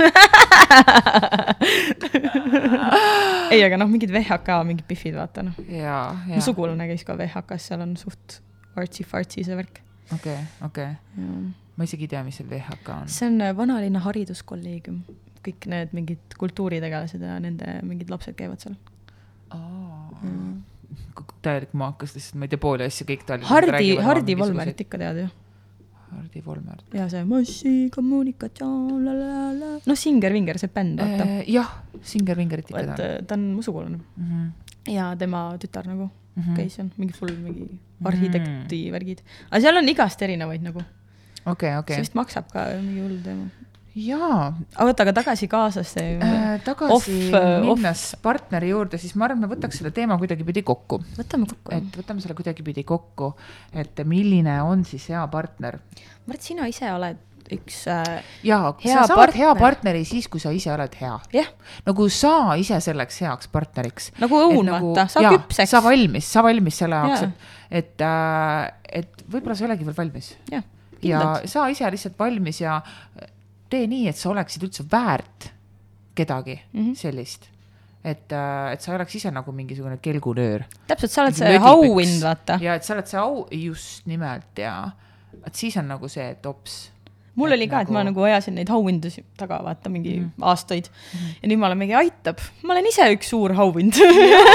[3.53, 5.57] ei, aga noh, mingid VHK mingid pihvid, vaata noh.
[5.67, 5.97] ja,
[6.29, 6.43] ja mu.
[6.45, 8.39] sugulane käis ka VHK-s, seal on suht
[8.79, 9.81] artsy-fartsy see värk.
[10.15, 10.91] okei, okei.
[11.19, 13.11] ma isegi ei tea, mis see VHK on.
[13.11, 15.03] see on äh, vanalinna hariduskolleegium,
[15.45, 18.77] kõik need mingid kultuuritegelased ja nende mingid lapsed käivad seal.
[21.43, 25.23] täielik maakas lihtsalt, ma ei tea pooli asju, kõik Tallinnas Hardi, Hardi Volmerit ikka tead
[25.25, 25.29] ju?
[26.13, 26.81] Hardi Volmer.
[26.93, 31.39] ja see massikommunikatsioon, la la la, noh, Singer Vinger, see bänd, vaata.
[31.49, 31.71] jah,
[32.13, 34.27] Singer Vingerit ikka tean äh, ta on mu sugulane mm.
[34.27, 34.93] -hmm.
[34.93, 36.55] ja tema tütar nagu Mm -hmm.
[36.57, 39.19] käis seal, mingi full mingi arhitekti värgid.
[39.51, 40.81] aga seal on igast erinevaid nagu,
[41.45, 41.97] okei, see okei.
[41.99, 43.45] vist maksab ka mingi hull teema.
[43.95, 49.27] Jaa aga oota, aga tagasi kaasasse äh,, tagasi Off, äh, minnes partneri juurde, siis ma
[49.27, 51.03] arvan, et me võtaks selle teema kuidagipidi kokku.
[51.17, 51.75] võtame kokku.
[51.75, 53.33] et võtame selle kuidagipidi kokku,
[53.73, 55.77] et milline on siis hea partner.
[56.25, 57.21] Mart, sina ise oled
[57.53, 59.39] üks äh,, jaa, Hea sa saad partner.
[59.43, 61.13] hea partneri siis, kui sa ise oled hea.
[61.35, 61.49] jah,
[61.85, 64.09] nagu sa ise selleks heaks partneriks.
[64.23, 65.75] nagu õun, vaata, saa küpseks.
[65.75, 67.33] sa valmis, sa valmis selle jaoks Jaa.,
[67.69, 70.33] et, et äh,, et võib-olla sa ei olegi veel valmis.
[70.49, 70.65] jah,
[71.03, 71.21] ja
[71.51, 72.79] sa ise lihtsalt valmis ja
[73.73, 75.49] tee nii, et sa oleksid üldse väärt
[76.17, 76.79] kedagi mm.
[76.79, 76.95] -hmm.
[76.95, 77.49] sellist.
[78.03, 78.33] et,
[78.71, 80.65] et sa ei oleks ise nagu mingisugune kelgunöör.
[80.87, 82.59] täpselt, sa oled see auhind, vaata.
[82.61, 84.91] ja et sa oled see au, just nimelt ja,
[85.45, 86.91] et siis on nagu see tops.
[87.35, 90.43] mul oli ka, et ma nagu ajasin neid auhindusi taga, vaata mingi mm.
[90.51, 91.33] aastaid mm.
[91.41, 93.97] ja nüüd ma olen mingi, aitab, ma olen ise üks suur auhind.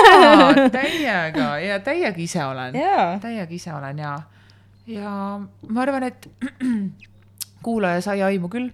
[0.79, 4.17] täiega ja täiega ise olen jaa, täiega ise olen ja,
[4.87, 6.29] ja ma arvan, et
[7.67, 8.71] kuulaja sai aimu küll.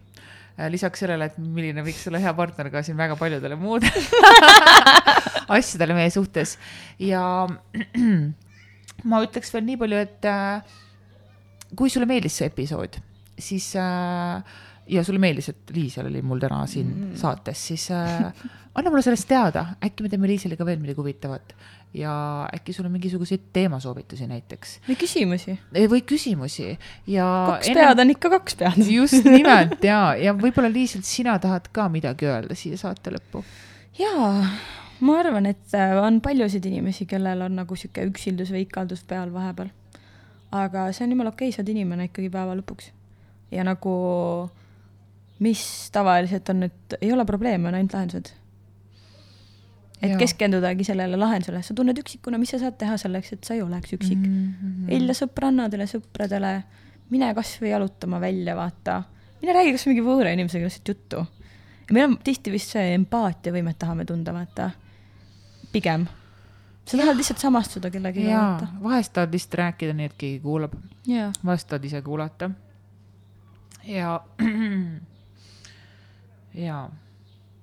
[0.70, 4.05] Lisaks sellele, et milline võiks olla hea partner ka siin väga paljudele muudele
[5.57, 6.57] asjadele meie suhtes.
[7.02, 7.22] Ja
[9.11, 10.76] ma ütleks veel nii palju, et äh,
[11.76, 13.00] kui sulle meeldis see episood,
[13.34, 14.55] siis äh,
[14.94, 17.16] ja sulle meeldis, et Liisel oli mul täna siin mm.
[17.20, 18.30] saates, siis äh,
[18.74, 21.57] anna mulle sellest teada, äkki me teeme Liiseliga veel midagi huvitavat
[21.95, 25.55] ja äkki sul on mingisuguseid teemasoovitusi näiteks või küsimusi.
[25.90, 26.66] või küsimusi
[27.07, 27.26] ja.
[27.53, 28.80] kaks pead on ikka kaks pead.
[28.99, 33.45] just nimelt ja, ja võib-olla Liisel, sina tahad ka midagi öelda siia saate lõppu.
[33.99, 34.42] jaa,
[35.07, 39.30] ma arvan, et äh, on paljusid inimesi, kellel on nagu sihuke üksildus või ikaldus peal
[39.34, 39.70] vahepeal.
[40.51, 42.90] aga see on jumala okei okay,, sa oled inimene ikkagi päeva lõpuks.
[43.55, 43.95] ja nagu,
[45.38, 48.34] mis tavaliselt on, et ei ole probleeme, on ainult lahendused.
[50.05, 50.20] Et Jaa.
[50.20, 53.94] keskendudagi sellele lahendusele, sa tunned üksikuna, mis sa saad teha selleks, et sa ei oleks
[53.96, 54.34] üksik mm.
[54.34, 54.90] -hmm.
[54.92, 56.55] helja sõbrannadele, sõpradele,
[57.11, 59.02] mine kasvõi jalutama välja, vaata.
[59.42, 61.26] mine räägi kas mingi võõra inimesega lihtsalt juttu.
[61.88, 64.70] ja meil on tihti vist see empaatiavõimet tahame tunda, vaata.
[65.72, 66.07] pigem.
[66.84, 70.74] sa tahad lihtsalt samastuda kellegagi, jaa vahest tahad lihtsalt rääkida nii, et keegi kuulab,
[71.07, 71.32] jaa.
[71.44, 72.50] vahest tahad ise kuulata.
[73.84, 74.20] ja,
[76.66, 76.90] ja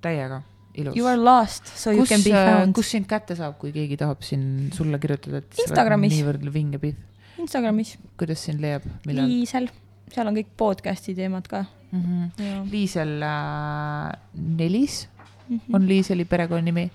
[0.01, 0.41] täiega
[0.75, 0.95] ilus.
[0.95, 2.73] You are lost, so you kus can be, found.
[2.77, 6.13] kus sind kätte saab, kui keegi tahab siin sulle kirjutada, et Instagramis.
[6.17, 6.97] niivõrd vinge pihv,
[7.41, 9.69] Instagramis, kuidas sind leiab, Liisel,
[10.11, 11.65] seal on kõik podcast'i teemad ka.
[11.91, 12.01] mm?
[12.01, 12.45] -hmm.
[12.45, 12.63] jaa.
[12.71, 15.07] Liisel äh, Nelis
[15.51, 15.75] Mhm.
[15.75, 16.91] on Liiseli perekonnanimi.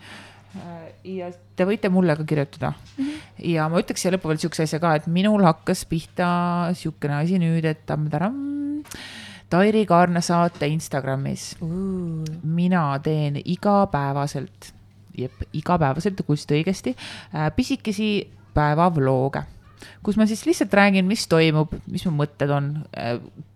[1.05, 3.05] ja te võite mulle ka kirjutada mm.
[3.05, 3.19] -hmm.
[3.53, 6.29] ja ma ütleks siia lõppu veel siukse asja ka, et minul hakkas pihta
[6.75, 8.39] siukene asi nüüd, et tamm-taram,
[9.51, 11.57] Tairi Kaarna saate Instagramis.
[12.43, 14.73] mina teen igapäevaselt,
[15.19, 16.97] jep, igapäevaselt, kuulsite õigesti,
[17.57, 18.09] pisikesi
[18.55, 19.43] päevavlooge,
[20.03, 22.73] kus ma siis lihtsalt räägin, mis toimub, mis mu mõtted on,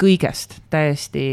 [0.01, 1.27] kõigest, täiesti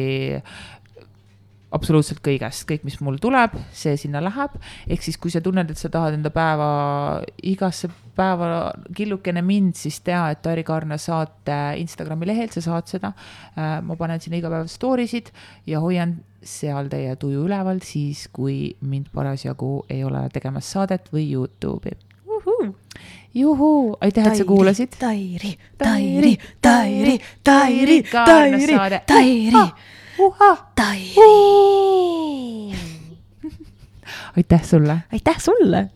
[1.76, 4.56] absoluutselt kõigest, kõik, mis mul tuleb, see sinna läheb.
[4.88, 10.00] ehk siis, kui sa tunned, et sa tahad enda päeva, igasse päeva killukene mind, siis
[10.06, 13.14] tea, et Tairi Kaarna saate Instagrami lehel sa saad seda.
[13.56, 15.32] ma panen sinna iga päev story sid
[15.68, 21.28] ja hoian seal teie tuju üleval siis, kui mind parasjagu ei ole tegemas saadet või
[21.32, 21.98] Youtube'i.
[23.38, 24.96] juhuu, aitäh, et sa kuulasid.
[25.00, 28.68] Tairi, Tairi, Tairi, Tairi, Tairi,
[29.06, 29.58] Tairi,
[30.76, 31.14] Tairi.
[34.38, 34.98] aitäh sulle!
[35.12, 35.90] Aitäh sulle